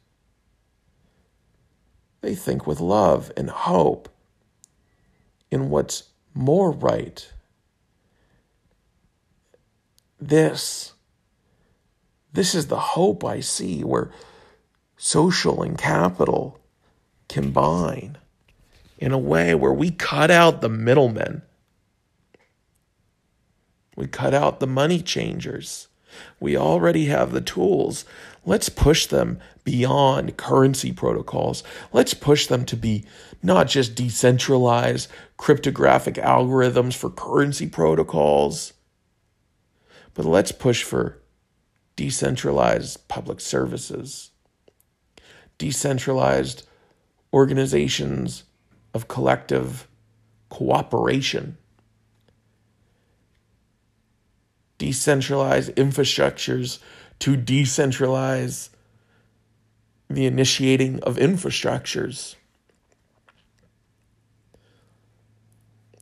They 2.21 2.35
think 2.35 2.67
with 2.67 2.79
love 2.79 3.33
and 3.39 3.49
hope 3.49 4.11
in 5.51 5.71
what's 5.71 6.11
more 6.35 6.71
right. 6.71 7.31
This, 10.21 10.93
this 12.33 12.55
is 12.55 12.69
the 12.69 12.79
hope 12.79 13.25
I 13.25 13.41
see 13.41 13.83
where 13.83 14.11
social 14.97 15.63
and 15.63 15.77
capital 15.77 16.61
combine 17.29 18.19
in 18.99 19.13
a 19.13 19.19
way 19.19 19.55
where 19.55 19.73
we 19.73 19.91
cut 19.91 20.31
out 20.31 20.61
the 20.61 20.69
middlemen 20.69 21.43
we 23.97 24.07
cut 24.07 24.35
out 24.35 24.61
the 24.61 24.67
money 24.67 25.03
changers. 25.03 25.89
We 26.41 26.57
already 26.57 27.07
have 27.07 27.33
the 27.33 27.41
tools. 27.41 28.05
Let's 28.45 28.69
push 28.69 29.07
them 29.07 29.39
beyond 29.63 30.37
currency 30.37 30.93
protocols. 30.93 31.63
Let's 31.93 32.15
push 32.15 32.49
them 32.49 32.65
to 32.67 32.77
be 32.77 33.05
not 33.43 33.69
just 33.69 33.95
decentralized 33.95 35.09
cryptographic 35.37 36.15
algorithms 36.17 36.95
for 36.95 37.11
currency 37.11 37.69
protocols, 37.69 38.73
but 40.15 40.25
let's 40.25 40.53
push 40.53 40.83
for 40.83 41.19
decentralized 41.95 43.07
public 43.09 43.41
services, 43.41 44.31
decentralized 45.59 46.67
organizations 47.33 48.45
of 48.93 49.09
collective 49.09 49.87
cooperation, 50.49 51.57
decentralized 54.79 55.71
infrastructures 55.77 56.79
to 57.23 57.37
decentralize 57.37 58.71
the 60.11 60.27
initiating 60.27 60.99
of 61.05 61.19
infrastructures. 61.19 62.35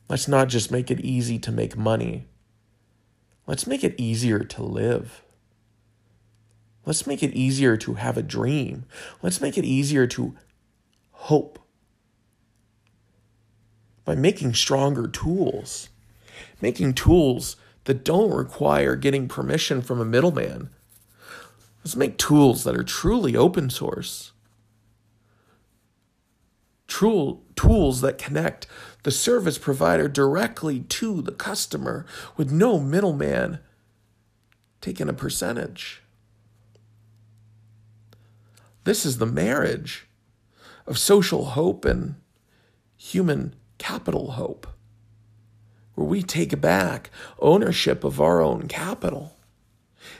Let's 0.08 0.26
not 0.26 0.48
just 0.48 0.70
make 0.70 0.90
it 0.90 1.00
easy 1.00 1.38
to 1.40 1.52
make 1.52 1.76
money. 1.76 2.26
Let's 3.46 3.66
make 3.66 3.84
it 3.84 4.00
easier 4.00 4.38
to 4.38 4.62
live. 4.62 5.22
Let's 6.86 7.06
make 7.06 7.22
it 7.22 7.34
easier 7.34 7.76
to 7.76 7.94
have 7.94 8.16
a 8.16 8.22
dream. 8.22 8.86
Let's 9.20 9.42
make 9.42 9.58
it 9.58 9.66
easier 9.66 10.06
to 10.06 10.34
hope 11.12 11.58
by 14.06 14.14
making 14.14 14.54
stronger 14.54 15.06
tools, 15.06 15.90
making 16.62 16.94
tools 16.94 17.56
that 17.84 18.06
don't 18.06 18.32
require 18.32 18.96
getting 18.96 19.28
permission 19.28 19.82
from 19.82 20.00
a 20.00 20.06
middleman. 20.06 20.70
Let's 21.82 21.96
make 21.96 22.18
tools 22.18 22.64
that 22.64 22.76
are 22.76 22.84
truly 22.84 23.36
open 23.36 23.70
source. 23.70 24.32
True, 26.86 27.40
tools 27.56 28.00
that 28.00 28.18
connect 28.18 28.66
the 29.04 29.10
service 29.10 29.58
provider 29.58 30.08
directly 30.08 30.80
to 30.80 31.22
the 31.22 31.32
customer 31.32 32.04
with 32.36 32.50
no 32.50 32.78
middleman 32.78 33.60
taking 34.80 35.08
a 35.08 35.12
percentage. 35.12 36.02
This 38.84 39.06
is 39.06 39.18
the 39.18 39.26
marriage 39.26 40.08
of 40.86 40.98
social 40.98 41.44
hope 41.46 41.84
and 41.84 42.16
human 42.96 43.54
capital 43.78 44.32
hope, 44.32 44.66
where 45.94 46.06
we 46.06 46.22
take 46.22 46.60
back 46.60 47.10
ownership 47.38 48.04
of 48.04 48.20
our 48.20 48.42
own 48.42 48.68
capital. 48.68 49.36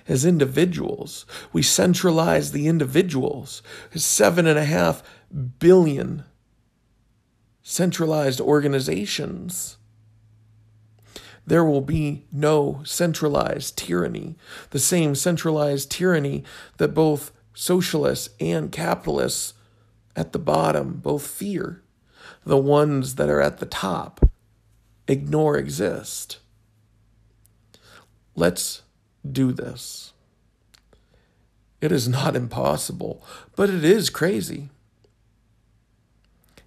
As 0.07 0.25
individuals, 0.25 1.27
we 1.53 1.62
centralize 1.62 2.53
the 2.53 2.66
individuals. 2.66 3.62
Seven 3.95 4.47
and 4.47 4.59
a 4.59 4.64
half 4.64 5.03
billion 5.59 6.25
centralized 7.62 8.40
organizations. 8.40 9.77
There 11.47 11.64
will 11.64 11.81
be 11.81 12.27
no 12.31 12.81
centralized 12.85 13.77
tyranny, 13.77 14.37
the 14.71 14.79
same 14.79 15.14
centralized 15.14 15.90
tyranny 15.90 16.45
that 16.77 16.95
both 16.95 17.33
socialists 17.55 18.31
and 18.38 18.71
capitalists 18.71 19.55
at 20.14 20.33
the 20.33 20.38
bottom 20.38 20.99
both 20.99 21.27
fear. 21.27 21.83
The 22.45 22.57
ones 22.57 23.16
that 23.16 23.29
are 23.29 23.40
at 23.40 23.59
the 23.59 23.66
top 23.66 24.31
ignore 25.09 25.57
exist. 25.57 26.38
Let's 28.35 28.83
do 29.29 29.53
this. 29.53 30.13
It 31.81 31.93
is 31.93 32.09
not 32.09 32.37
impossible, 32.37 33.25
but 33.57 33.71
it 33.71 33.85
is 33.85 34.11
crazy. 34.11 34.69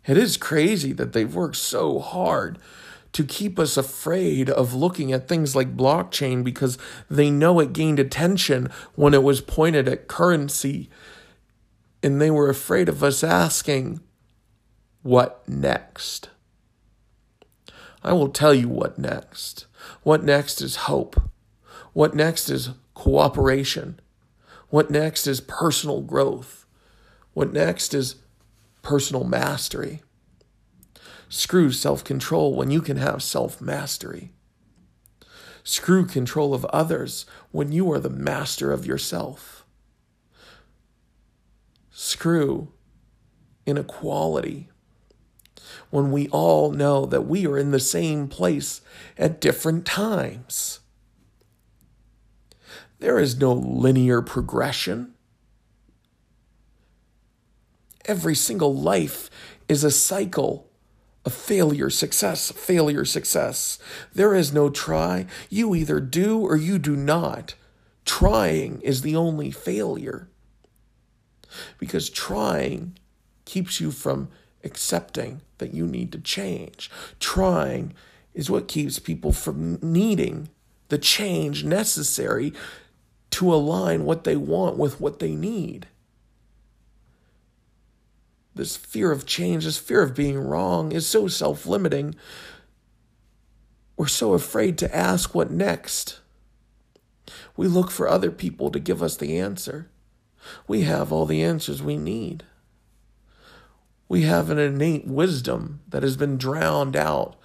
It 0.06 0.18
is 0.18 0.38
crazy 0.38 0.92
that 0.94 1.14
they've 1.14 1.34
worked 1.34 1.56
so 1.56 2.00
hard 2.00 2.58
to 3.14 3.24
keep 3.24 3.60
us 3.60 3.78
afraid 3.78 4.50
of 4.50 4.74
looking 4.74 5.14
at 5.14 5.28
things 5.28 5.56
like 5.56 5.78
blockchain 5.78 6.44
because 6.44 6.78
they 7.10 7.30
know 7.30 7.60
it 7.60 7.74
gained 7.74 8.00
attention 8.00 8.70
when 8.96 9.14
it 9.14 9.24
was 9.24 9.40
pointed 9.40 9.88
at 9.88 10.08
currency. 10.08 10.90
And 12.02 12.20
they 12.20 12.32
were 12.32 12.50
afraid 12.50 12.90
of 12.90 13.04
us 13.04 13.24
asking, 13.24 14.02
what 15.04 15.48
next? 15.48 16.30
I 18.04 18.14
will 18.14 18.30
tell 18.30 18.54
you 18.54 18.68
what 18.68 18.98
next. 18.98 19.68
What 20.02 20.24
next 20.24 20.60
is 20.60 20.76
hope. 20.76 21.22
What 21.94 22.16
next 22.16 22.50
is 22.50 22.72
cooperation. 22.96 24.00
What 24.70 24.90
next 24.90 25.28
is 25.28 25.42
personal 25.42 26.02
growth. 26.02 26.66
What 27.34 27.54
next 27.54 27.94
is 27.94 28.16
personal 28.82 29.24
mastery. 29.24 30.02
Screw 31.30 31.72
self 31.72 32.04
control 32.04 32.56
when 32.56 32.72
you 32.72 32.82
can 32.82 32.98
have 32.98 33.24
self 33.24 33.62
mastery. 33.62 34.32
Screw 35.64 36.06
control 36.06 36.54
of 36.54 36.66
others 36.66 37.26
when 37.52 37.72
you 37.72 37.92
are 37.92 38.00
the 38.00 38.10
master 38.10 38.72
of 38.72 38.86
yourself. 38.86 39.66
Screw 41.92 42.72
inequality 43.66 44.70
when 45.90 46.12
we 46.12 46.28
all 46.30 46.72
know 46.72 47.06
that 47.06 47.22
we 47.22 47.48
are 47.48 47.58
in 47.58 47.72
the 47.72 47.80
same 47.80 48.28
place 48.28 48.82
at 49.18 49.40
different 49.40 49.86
times. 49.86 50.80
There 53.04 53.20
is 53.20 53.38
no 53.38 53.52
linear 53.52 54.22
progression. 54.22 55.14
Every 58.06 58.34
single 58.34 58.74
life 58.74 59.30
is 59.68 59.84
a 59.84 59.92
cycle 59.92 60.70
of 61.26 61.34
failure, 61.34 61.90
success, 61.90 62.54
failure, 62.54 63.04
success. 63.04 63.78
There 64.14 64.34
is 64.34 64.54
no 64.54 64.70
try. 64.70 65.26
You 65.50 65.76
either 65.76 66.00
do 66.00 66.40
or 66.40 66.56
you 66.56 66.80
do 66.80 66.96
not. 66.96 67.56
Trying 68.06 68.80
is 68.84 69.02
the 69.02 69.18
only 69.18 69.52
failure. 69.52 70.30
Because 71.80 72.10
trying 72.10 72.98
keeps 73.44 73.82
you 73.82 73.92
from 73.92 74.30
accepting 74.64 75.42
that 75.58 75.74
you 75.74 75.86
need 75.86 76.14
to 76.14 76.20
change. 76.20 76.90
Trying 77.20 77.96
is 78.34 78.50
what 78.50 78.70
keeps 78.70 78.98
people 78.98 79.34
from 79.34 79.78
needing 79.82 80.48
the 80.88 80.98
change 80.98 81.64
necessary 81.64 82.54
to 83.34 83.54
align 83.54 84.06
what 84.06 84.24
they 84.24 84.36
want 84.36 84.78
with 84.78 85.00
what 85.00 85.20
they 85.20 85.36
need 85.36 85.88
this 88.56 88.76
fear 88.76 89.12
of 89.12 89.26
change, 89.26 89.66
this 89.66 89.78
fear 89.78 90.02
of 90.02 90.16
being 90.16 90.38
wrong 90.38 90.92
is 90.92 91.08
so 91.08 91.28
self 91.28 91.66
limiting. 91.66 92.16
We're 93.98 94.08
so 94.08 94.34
afraid 94.34 94.78
to 94.80 94.96
ask 94.96 95.34
what 95.34 95.52
next. 95.52 96.20
We 97.56 97.68
look 97.68 97.92
for 97.92 98.08
other 98.08 98.32
people 98.32 98.70
to 98.72 98.80
give 98.80 99.02
us 99.02 99.16
the 99.16 99.38
answer. 99.38 99.90
We 100.68 100.82
have 100.82 101.12
all 101.12 101.26
the 101.26 101.44
answers 101.44 101.82
we 101.82 101.98
need. 101.98 102.44
We 104.10 104.24
have 104.24 104.50
an 104.50 104.60
innate 104.60 105.08
wisdom 105.08 105.82
that 105.88 106.04
has 106.04 106.18
been 106.18 106.38
drowned 106.38 106.96
out 106.96 107.36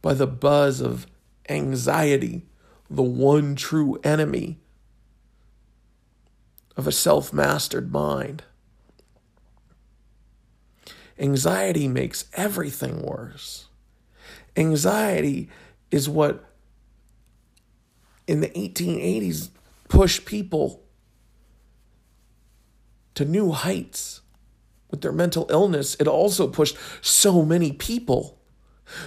by 0.00 0.14
the 0.14 0.26
buzz 0.26 0.80
of 0.80 1.06
anxiety, 1.48 2.46
the 2.88 3.02
one 3.02 3.56
true 3.56 3.98
enemy 4.04 4.60
of 6.76 6.86
a 6.86 6.92
self 6.92 7.32
mastered 7.32 7.92
mind. 7.92 8.44
Anxiety 11.18 11.86
makes 11.86 12.24
everything 12.34 13.02
worse. 13.02 13.66
Anxiety 14.56 15.48
is 15.90 16.08
what 16.08 16.44
in 18.26 18.40
the 18.40 18.48
1880s 18.48 19.50
pushed 19.88 20.24
people 20.24 20.82
to 23.14 23.24
new 23.24 23.52
heights 23.52 24.22
with 24.90 25.02
their 25.02 25.12
mental 25.12 25.46
illness. 25.50 25.96
It 26.00 26.08
also 26.08 26.48
pushed 26.48 26.76
so 27.00 27.42
many 27.42 27.72
people 27.72 28.38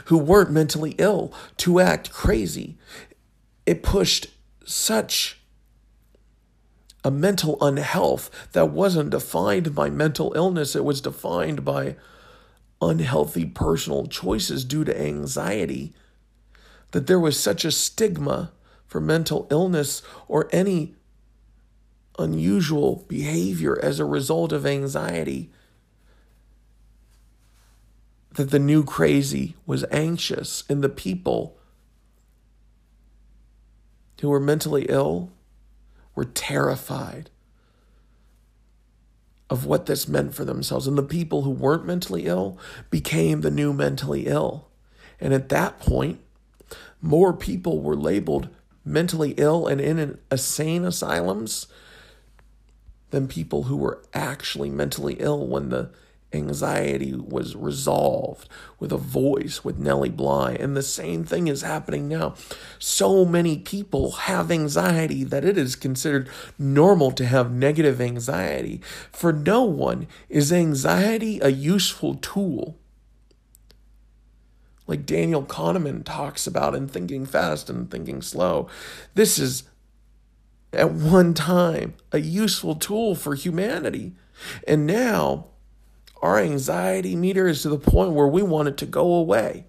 who 0.05 0.18
weren't 0.18 0.51
mentally 0.51 0.95
ill 0.97 1.34
to 1.57 1.80
act 1.80 2.11
crazy. 2.11 2.78
It 3.65 3.84
pushed 3.84 4.28
such 4.65 5.36
a 7.08 7.12
mental 7.12 7.58
unhealth 7.62 8.30
that 8.51 8.70
wasn't 8.70 9.12
defined 9.12 9.74
by 9.74 9.89
mental 9.89 10.34
illness, 10.36 10.76
it 10.76 10.84
was 10.84 10.99
defined 10.99 11.64
by 11.64 11.95
unhealthy 12.82 13.45
personal 13.45 14.08
choices 14.08 14.66
due 14.66 14.84
to 14.84 15.01
anxiety. 15.01 15.93
That 16.91 17.08
there 17.08 17.18
was 17.20 17.39
such 17.39 17.64
a 17.64 17.72
stigma 17.72 18.51
for 18.86 18.99
mental 18.99 19.47
illness 19.49 20.01
or 20.28 20.49
any 20.51 20.95
unusual 22.20 23.05
behavior 23.08 23.80
as 23.82 24.01
a 24.01 24.05
result 24.05 24.51
of 24.51 24.66
anxiety. 24.66 25.49
That 28.34 28.51
the 28.51 28.60
new 28.60 28.84
crazy 28.84 29.55
was 29.66 29.86
anxious, 29.91 30.66
and 30.68 30.84
the 30.84 30.89
people 30.89 31.58
who 34.20 34.28
were 34.28 34.41
mentally 34.41 34.88
ill 34.89 35.32
were 36.18 36.26
terrified 36.26 37.30
of 39.51 39.68
what 39.68 39.86
this 39.86 40.07
meant 40.07 40.34
for 40.34 40.43
themselves. 40.43 40.88
And 40.88 40.97
the 40.97 41.03
people 41.03 41.43
who 41.43 41.51
weren't 41.51 41.86
mentally 41.86 42.26
ill 42.26 42.57
became 42.89 43.41
the 43.41 43.51
new 43.51 43.72
mentally 43.72 44.26
ill. 44.26 44.68
And 45.22 45.32
at 45.32 45.49
that 45.49 45.80
point, 45.80 46.20
more 47.03 47.34
people 47.34 47.82
were 47.82 47.95
labeled 47.95 48.49
mentally 48.84 49.36
ill 49.38 49.68
and 49.68 49.80
in 49.80 50.18
insane 50.32 50.86
asylums 50.86 51.68
than 53.11 53.28
people 53.28 53.63
who 53.63 53.78
were 53.78 54.01
actually 54.15 54.72
mentally 54.72 55.18
ill 55.20 55.45
when 55.45 55.70
the 55.70 55.91
anxiety 56.38 57.13
was 57.13 57.55
resolved 57.55 58.47
with 58.79 58.93
a 58.93 58.97
voice 58.97 59.63
with 59.63 59.77
Nellie 59.77 60.09
Bly. 60.09 60.53
And 60.53 60.77
the 60.77 60.83
same 60.83 61.25
thing 61.25 61.47
is 61.47 61.61
happening 61.61 62.07
now. 62.07 62.35
So 62.79 63.25
many 63.25 63.57
people 63.57 64.11
have 64.11 64.51
anxiety 64.51 65.23
that 65.25 65.43
it 65.43 65.57
is 65.57 65.75
considered 65.75 66.29
normal 66.57 67.11
to 67.11 67.25
have 67.25 67.51
negative 67.51 67.99
anxiety. 67.99 68.81
For 69.11 69.33
no 69.33 69.63
one 69.63 70.07
is 70.29 70.53
anxiety 70.53 71.39
a 71.41 71.49
useful 71.49 72.15
tool. 72.15 72.77
Like 74.85 75.05
Daniel 75.05 75.43
Kahneman 75.43 76.03
talks 76.05 76.47
about 76.47 76.73
in 76.73 76.88
Thinking 76.88 77.25
Fast 77.25 77.69
and 77.69 77.91
Thinking 77.91 78.21
Slow. 78.21 78.69
This 79.15 79.38
is 79.38 79.63
at 80.71 80.91
one 80.91 81.33
time 81.33 81.95
a 82.11 82.19
useful 82.19 82.75
tool 82.75 83.15
for 83.15 83.35
humanity. 83.35 84.13
And 84.67 84.85
now 84.85 85.47
our 86.22 86.39
anxiety 86.39 87.15
meter 87.15 87.47
is 87.47 87.61
to 87.61 87.70
the 87.70 87.78
point 87.78 88.11
where 88.11 88.28
we 88.28 88.41
want 88.41 88.68
it 88.68 88.78
to 88.78 88.86
go 88.86 89.13
away 89.13 89.65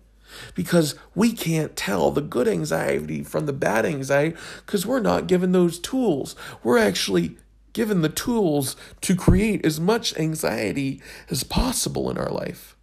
because 0.55 0.95
we 1.15 1.33
can't 1.33 1.77
tell 1.77 2.11
the 2.11 2.21
good 2.21 2.49
anxiety 2.49 3.23
from 3.23 3.47
the 3.47 3.53
bad 3.53 3.85
anxiety 3.85 4.37
because 4.65 4.87
we're 4.87 5.01
not 5.01 5.27
given 5.27 5.53
those 5.53 5.79
tools. 5.79 6.37
We're 6.63 6.79
actually 6.79 7.37
given 7.73 8.03
the 8.03 8.09
tools 8.09 8.77
to 9.03 9.15
create 9.15 9.65
as 9.65 9.79
much 9.79 10.17
anxiety 10.19 11.01
as 11.31 11.45
possible 11.45 12.11
in 12.11 12.19
our 12.19 12.31
life. 12.31 12.77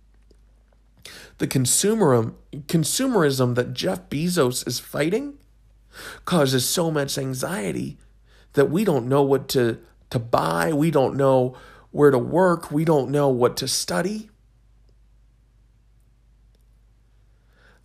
The 1.38 1.48
consumerism, 1.48 2.34
consumerism 2.68 3.56
that 3.56 3.74
Jeff 3.74 4.10
Bezos 4.10 4.66
is 4.68 4.80
fighting 4.80 5.38
causes 6.24 6.68
so 6.68 6.92
much 6.92 7.18
anxiety 7.18 7.98
that 8.54 8.70
we 8.70 8.86
don't 8.86 9.08
know 9.08 9.22
what 9.22 9.50
to, 9.50 9.80
to 10.12 10.20
buy. 10.20 10.72
We 10.72 10.92
don't 10.92 11.16
know 11.16 11.58
where 11.96 12.12
to 12.12 12.20
work. 12.20 12.70
We 12.72 12.84
don't 12.84 13.10
know 13.10 13.30
what 13.30 13.56
to 13.56 13.70
study. 13.70 14.30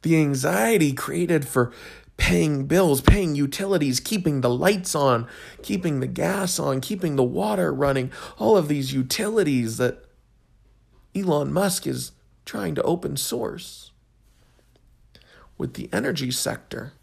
The 0.02 0.16
anxiety 0.16 0.92
created 0.92 1.46
for 1.46 1.70
paying 2.16 2.66
bills, 2.66 3.00
paying 3.00 3.36
utilities, 3.36 4.00
keeping 4.00 4.40
the 4.40 4.50
lights 4.50 4.96
on, 4.96 5.28
keeping 5.62 6.00
the 6.00 6.08
gas 6.08 6.58
on, 6.58 6.80
keeping 6.80 7.14
the 7.14 7.22
water 7.22 7.72
running, 7.72 8.10
all 8.36 8.56
of 8.56 8.66
these 8.66 8.92
utilities 8.92 9.76
that 9.76 10.04
Elon 11.14 11.52
Musk 11.52 11.86
is 11.86 12.10
trying 12.44 12.74
to 12.74 12.82
open 12.82 13.16
source 13.16 13.92
with 15.56 15.74
the 15.74 15.88
energy 15.92 16.32
sector 16.32 16.94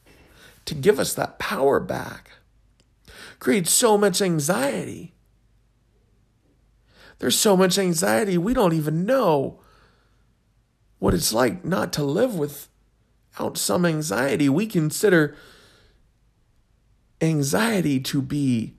to 0.65 0.75
give 0.75 0.99
us 0.99 1.13
that 1.13 1.39
power 1.39 1.79
back 1.79 2.31
creates 3.39 3.71
so 3.71 3.97
much 3.97 4.21
anxiety. 4.21 5.13
There's 7.19 7.37
so 7.37 7.57
much 7.57 7.77
anxiety, 7.77 8.37
we 8.37 8.53
don't 8.53 8.73
even 8.73 9.05
know 9.05 9.59
what 10.99 11.13
it's 11.13 11.33
like 11.33 11.63
not 11.63 11.93
to 11.93 12.03
live 12.03 12.35
without 12.35 13.57
some 13.57 13.85
anxiety. 13.85 14.49
We 14.49 14.67
consider 14.67 15.35
anxiety 17.21 17.99
to 17.99 18.21
be 18.21 18.75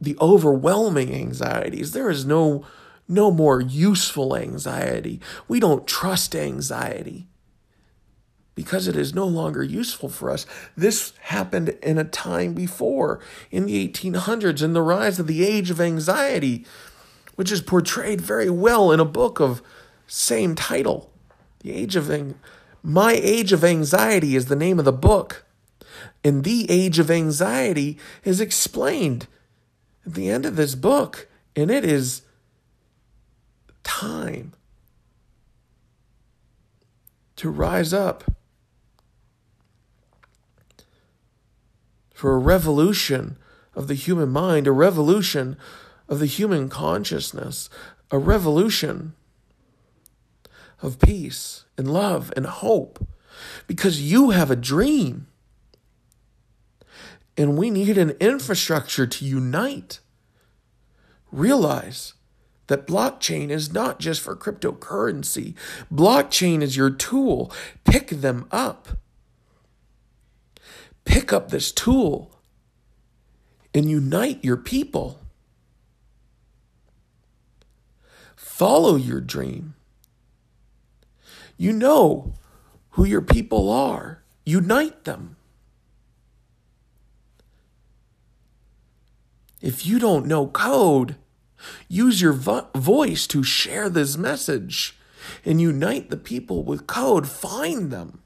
the 0.00 0.16
overwhelming 0.20 1.14
anxieties. 1.14 1.92
There 1.92 2.10
is 2.10 2.24
no 2.24 2.64
no 3.06 3.30
more 3.30 3.60
useful 3.60 4.34
anxiety. 4.34 5.20
We 5.46 5.60
don't 5.60 5.86
trust 5.86 6.34
anxiety 6.34 7.28
because 8.54 8.86
it 8.86 8.96
is 8.96 9.14
no 9.14 9.26
longer 9.26 9.62
useful 9.62 10.08
for 10.08 10.30
us. 10.30 10.46
This 10.76 11.12
happened 11.22 11.70
in 11.82 11.98
a 11.98 12.04
time 12.04 12.54
before, 12.54 13.20
in 13.50 13.66
the 13.66 13.88
1800s, 13.88 14.62
in 14.62 14.72
the 14.72 14.82
rise 14.82 15.18
of 15.18 15.26
the 15.26 15.44
age 15.44 15.70
of 15.70 15.80
anxiety, 15.80 16.64
which 17.34 17.50
is 17.50 17.60
portrayed 17.60 18.20
very 18.20 18.50
well 18.50 18.92
in 18.92 19.00
a 19.00 19.04
book 19.04 19.40
of 19.40 19.60
same 20.06 20.54
title. 20.54 21.10
The 21.60 21.72
age 21.72 21.96
of 21.96 22.12
My 22.82 23.12
Age 23.12 23.52
of 23.52 23.64
Anxiety 23.64 24.36
is 24.36 24.46
the 24.46 24.56
name 24.56 24.78
of 24.78 24.84
the 24.84 24.92
book. 24.92 25.44
And 26.22 26.44
the 26.44 26.70
age 26.70 26.98
of 26.98 27.10
anxiety 27.10 27.98
is 28.24 28.40
explained 28.40 29.26
at 30.06 30.14
the 30.14 30.30
end 30.30 30.46
of 30.46 30.56
this 30.56 30.74
book, 30.74 31.28
and 31.56 31.70
it 31.70 31.84
is 31.84 32.22
time 33.82 34.52
to 37.36 37.50
rise 37.50 37.92
up 37.92 38.24
for 42.24 42.36
a 42.36 42.38
revolution 42.38 43.36
of 43.74 43.86
the 43.86 43.92
human 43.92 44.30
mind, 44.30 44.66
a 44.66 44.72
revolution 44.72 45.58
of 46.08 46.20
the 46.20 46.24
human 46.24 46.70
consciousness, 46.70 47.68
a 48.10 48.16
revolution 48.16 49.12
of 50.80 50.98
peace 50.98 51.66
and 51.76 51.92
love 51.92 52.32
and 52.34 52.46
hope 52.46 53.06
because 53.66 54.00
you 54.00 54.30
have 54.30 54.50
a 54.50 54.56
dream. 54.56 55.26
And 57.36 57.58
we 57.58 57.68
need 57.68 57.98
an 57.98 58.12
infrastructure 58.20 59.06
to 59.06 59.24
unite. 59.26 60.00
Realize 61.30 62.14
that 62.68 62.86
blockchain 62.86 63.50
is 63.50 63.70
not 63.70 64.00
just 64.00 64.22
for 64.22 64.34
cryptocurrency, 64.34 65.54
blockchain 65.92 66.62
is 66.62 66.74
your 66.74 66.88
tool. 66.88 67.52
Pick 67.84 68.08
them 68.08 68.46
up 68.50 68.96
pick 71.04 71.32
up 71.32 71.50
this 71.50 71.72
tool 71.72 72.34
and 73.72 73.90
unite 73.90 74.44
your 74.44 74.56
people. 74.56 75.18
Follow 78.36 78.96
your 78.96 79.20
dream. 79.20 79.74
You 81.56 81.72
know 81.72 82.34
who 82.90 83.04
your 83.04 83.22
people 83.22 83.70
are, 83.70 84.22
unite 84.44 85.04
them. 85.04 85.36
If 89.60 89.86
you 89.86 89.98
don't 89.98 90.26
know 90.26 90.46
code, 90.46 91.16
use 91.88 92.20
your 92.20 92.34
vo- 92.34 92.68
voice 92.74 93.26
to 93.28 93.42
share 93.42 93.88
this 93.88 94.16
message 94.16 94.98
and 95.44 95.60
unite 95.60 96.10
the 96.10 96.16
people 96.16 96.62
with 96.64 96.86
code. 96.86 97.26
Find 97.26 97.90
them. 97.90 98.20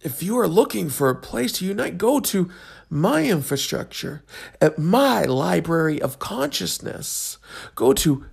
If 0.00 0.22
you 0.22 0.38
are 0.38 0.46
looking 0.46 0.90
for 0.90 1.10
a 1.10 1.16
place 1.16 1.50
to 1.52 1.64
unite, 1.64 1.96
go 1.98 2.20
to 2.20 2.48
my 2.88 3.24
infrastructure 3.24 4.22
at 4.60 4.78
my 4.78 5.24
library 5.24 6.00
of 6.00 6.18
consciousness. 6.18 7.38
Go 7.74 7.92
to 7.94 8.26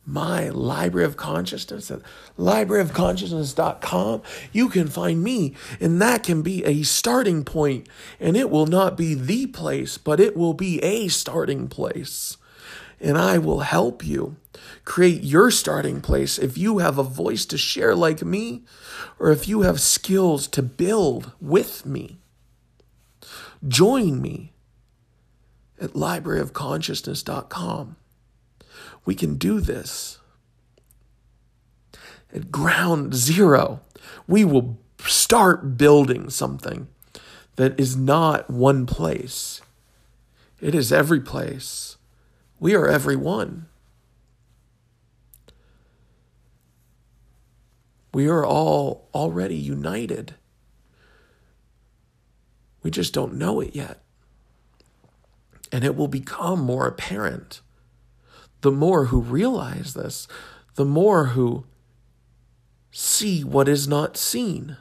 my 0.04 0.48
library 0.48 1.06
of 1.06 1.16
consciousness 1.16 1.88
at 1.90 2.00
libraryofconsciousness.com 2.36 4.20
you 4.50 4.68
can 4.68 4.88
find 4.88 5.22
me 5.22 5.54
and 5.80 6.02
that 6.02 6.24
can 6.24 6.42
be 6.42 6.64
a 6.64 6.82
starting 6.82 7.44
point 7.44 7.88
and 8.18 8.36
it 8.36 8.50
will 8.50 8.66
not 8.66 8.96
be 8.96 9.14
the 9.14 9.46
place 9.46 9.98
but 9.98 10.18
it 10.18 10.36
will 10.36 10.54
be 10.54 10.82
a 10.82 11.06
starting 11.06 11.68
place 11.68 12.36
and 13.02 13.18
I 13.18 13.36
will 13.36 13.60
help 13.60 14.06
you 14.06 14.36
create 14.84 15.22
your 15.22 15.50
starting 15.50 16.00
place 16.00 16.38
if 16.38 16.56
you 16.56 16.78
have 16.78 16.96
a 16.98 17.02
voice 17.02 17.44
to 17.46 17.58
share 17.58 17.96
like 17.96 18.22
me, 18.22 18.62
or 19.18 19.32
if 19.32 19.48
you 19.48 19.62
have 19.62 19.80
skills 19.80 20.46
to 20.48 20.62
build 20.62 21.32
with 21.40 21.84
me. 21.84 22.18
Join 23.66 24.22
me 24.22 24.52
at 25.80 25.90
libraryofconsciousness.com. 25.90 27.96
We 29.04 29.16
can 29.16 29.34
do 29.34 29.60
this. 29.60 30.20
At 32.32 32.50
ground 32.50 33.14
zero, 33.14 33.80
we 34.26 34.44
will 34.44 34.78
start 34.98 35.76
building 35.76 36.30
something 36.30 36.88
that 37.56 37.78
is 37.78 37.94
not 37.96 38.48
one 38.48 38.86
place, 38.86 39.60
it 40.60 40.74
is 40.74 40.90
every 40.92 41.20
place. 41.20 41.96
We 42.62 42.76
are 42.76 42.86
every 42.86 43.16
one. 43.16 43.66
We 48.14 48.28
are 48.28 48.46
all 48.46 49.08
already 49.12 49.56
united. 49.56 50.36
We 52.84 52.92
just 52.92 53.12
don't 53.12 53.34
know 53.34 53.60
it 53.60 53.74
yet. 53.74 54.04
And 55.72 55.82
it 55.82 55.96
will 55.96 56.06
become 56.06 56.60
more 56.60 56.86
apparent. 56.86 57.62
The 58.60 58.70
more 58.70 59.06
who 59.06 59.20
realize 59.20 59.94
this, 59.94 60.28
the 60.76 60.84
more 60.84 61.24
who 61.34 61.64
see 62.92 63.42
what 63.42 63.66
is 63.66 63.88
not 63.88 64.16
seen. 64.16 64.76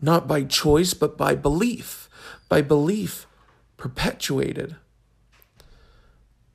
Not 0.00 0.28
by 0.28 0.44
choice, 0.44 0.94
but 0.94 1.18
by 1.18 1.34
belief. 1.34 2.08
By 2.48 2.62
belief 2.62 3.26
perpetuated 3.82 4.76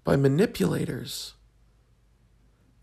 by 0.06 0.16
manipulators. 0.16 1.34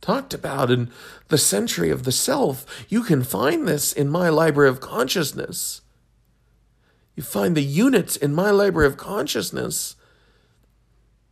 Talked 0.03 0.35
about 0.35 0.71
in 0.71 0.91
the 1.29 1.39
century 1.39 1.89
of 1.89 2.03
the 2.03 2.13
self. 2.13 2.67
You 2.91 3.05
can 3.05 3.25
find 3.25 3.67
this 3.67 3.91
in 3.91 4.11
my 4.11 4.29
library 4.29 4.69
of 4.69 4.81
consciousness. 4.81 5.81
You 7.17 7.23
find 7.23 7.57
the 7.57 7.63
units 7.63 8.17
in 8.17 8.35
my 8.35 8.51
library 8.51 8.87
of 8.87 8.99
consciousness 8.99 9.97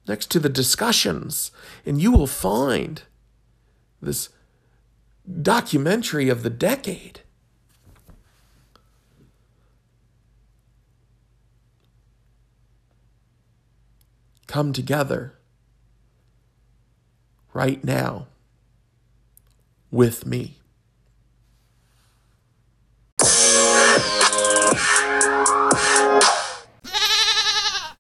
next 0.09 0.31
to 0.31 0.41
the 0.41 0.49
discussions, 0.49 1.51
and 1.85 2.01
you 2.01 2.13
will 2.13 2.27
find 2.27 3.03
this 4.01 4.31
documentary 5.43 6.31
of 6.31 6.43
the 6.43 6.49
decade. 6.49 7.21
Come 14.53 14.75
together 14.75 15.33
right 17.55 17.83
now 17.83 18.27
with 19.91 20.27
me. 20.27 20.59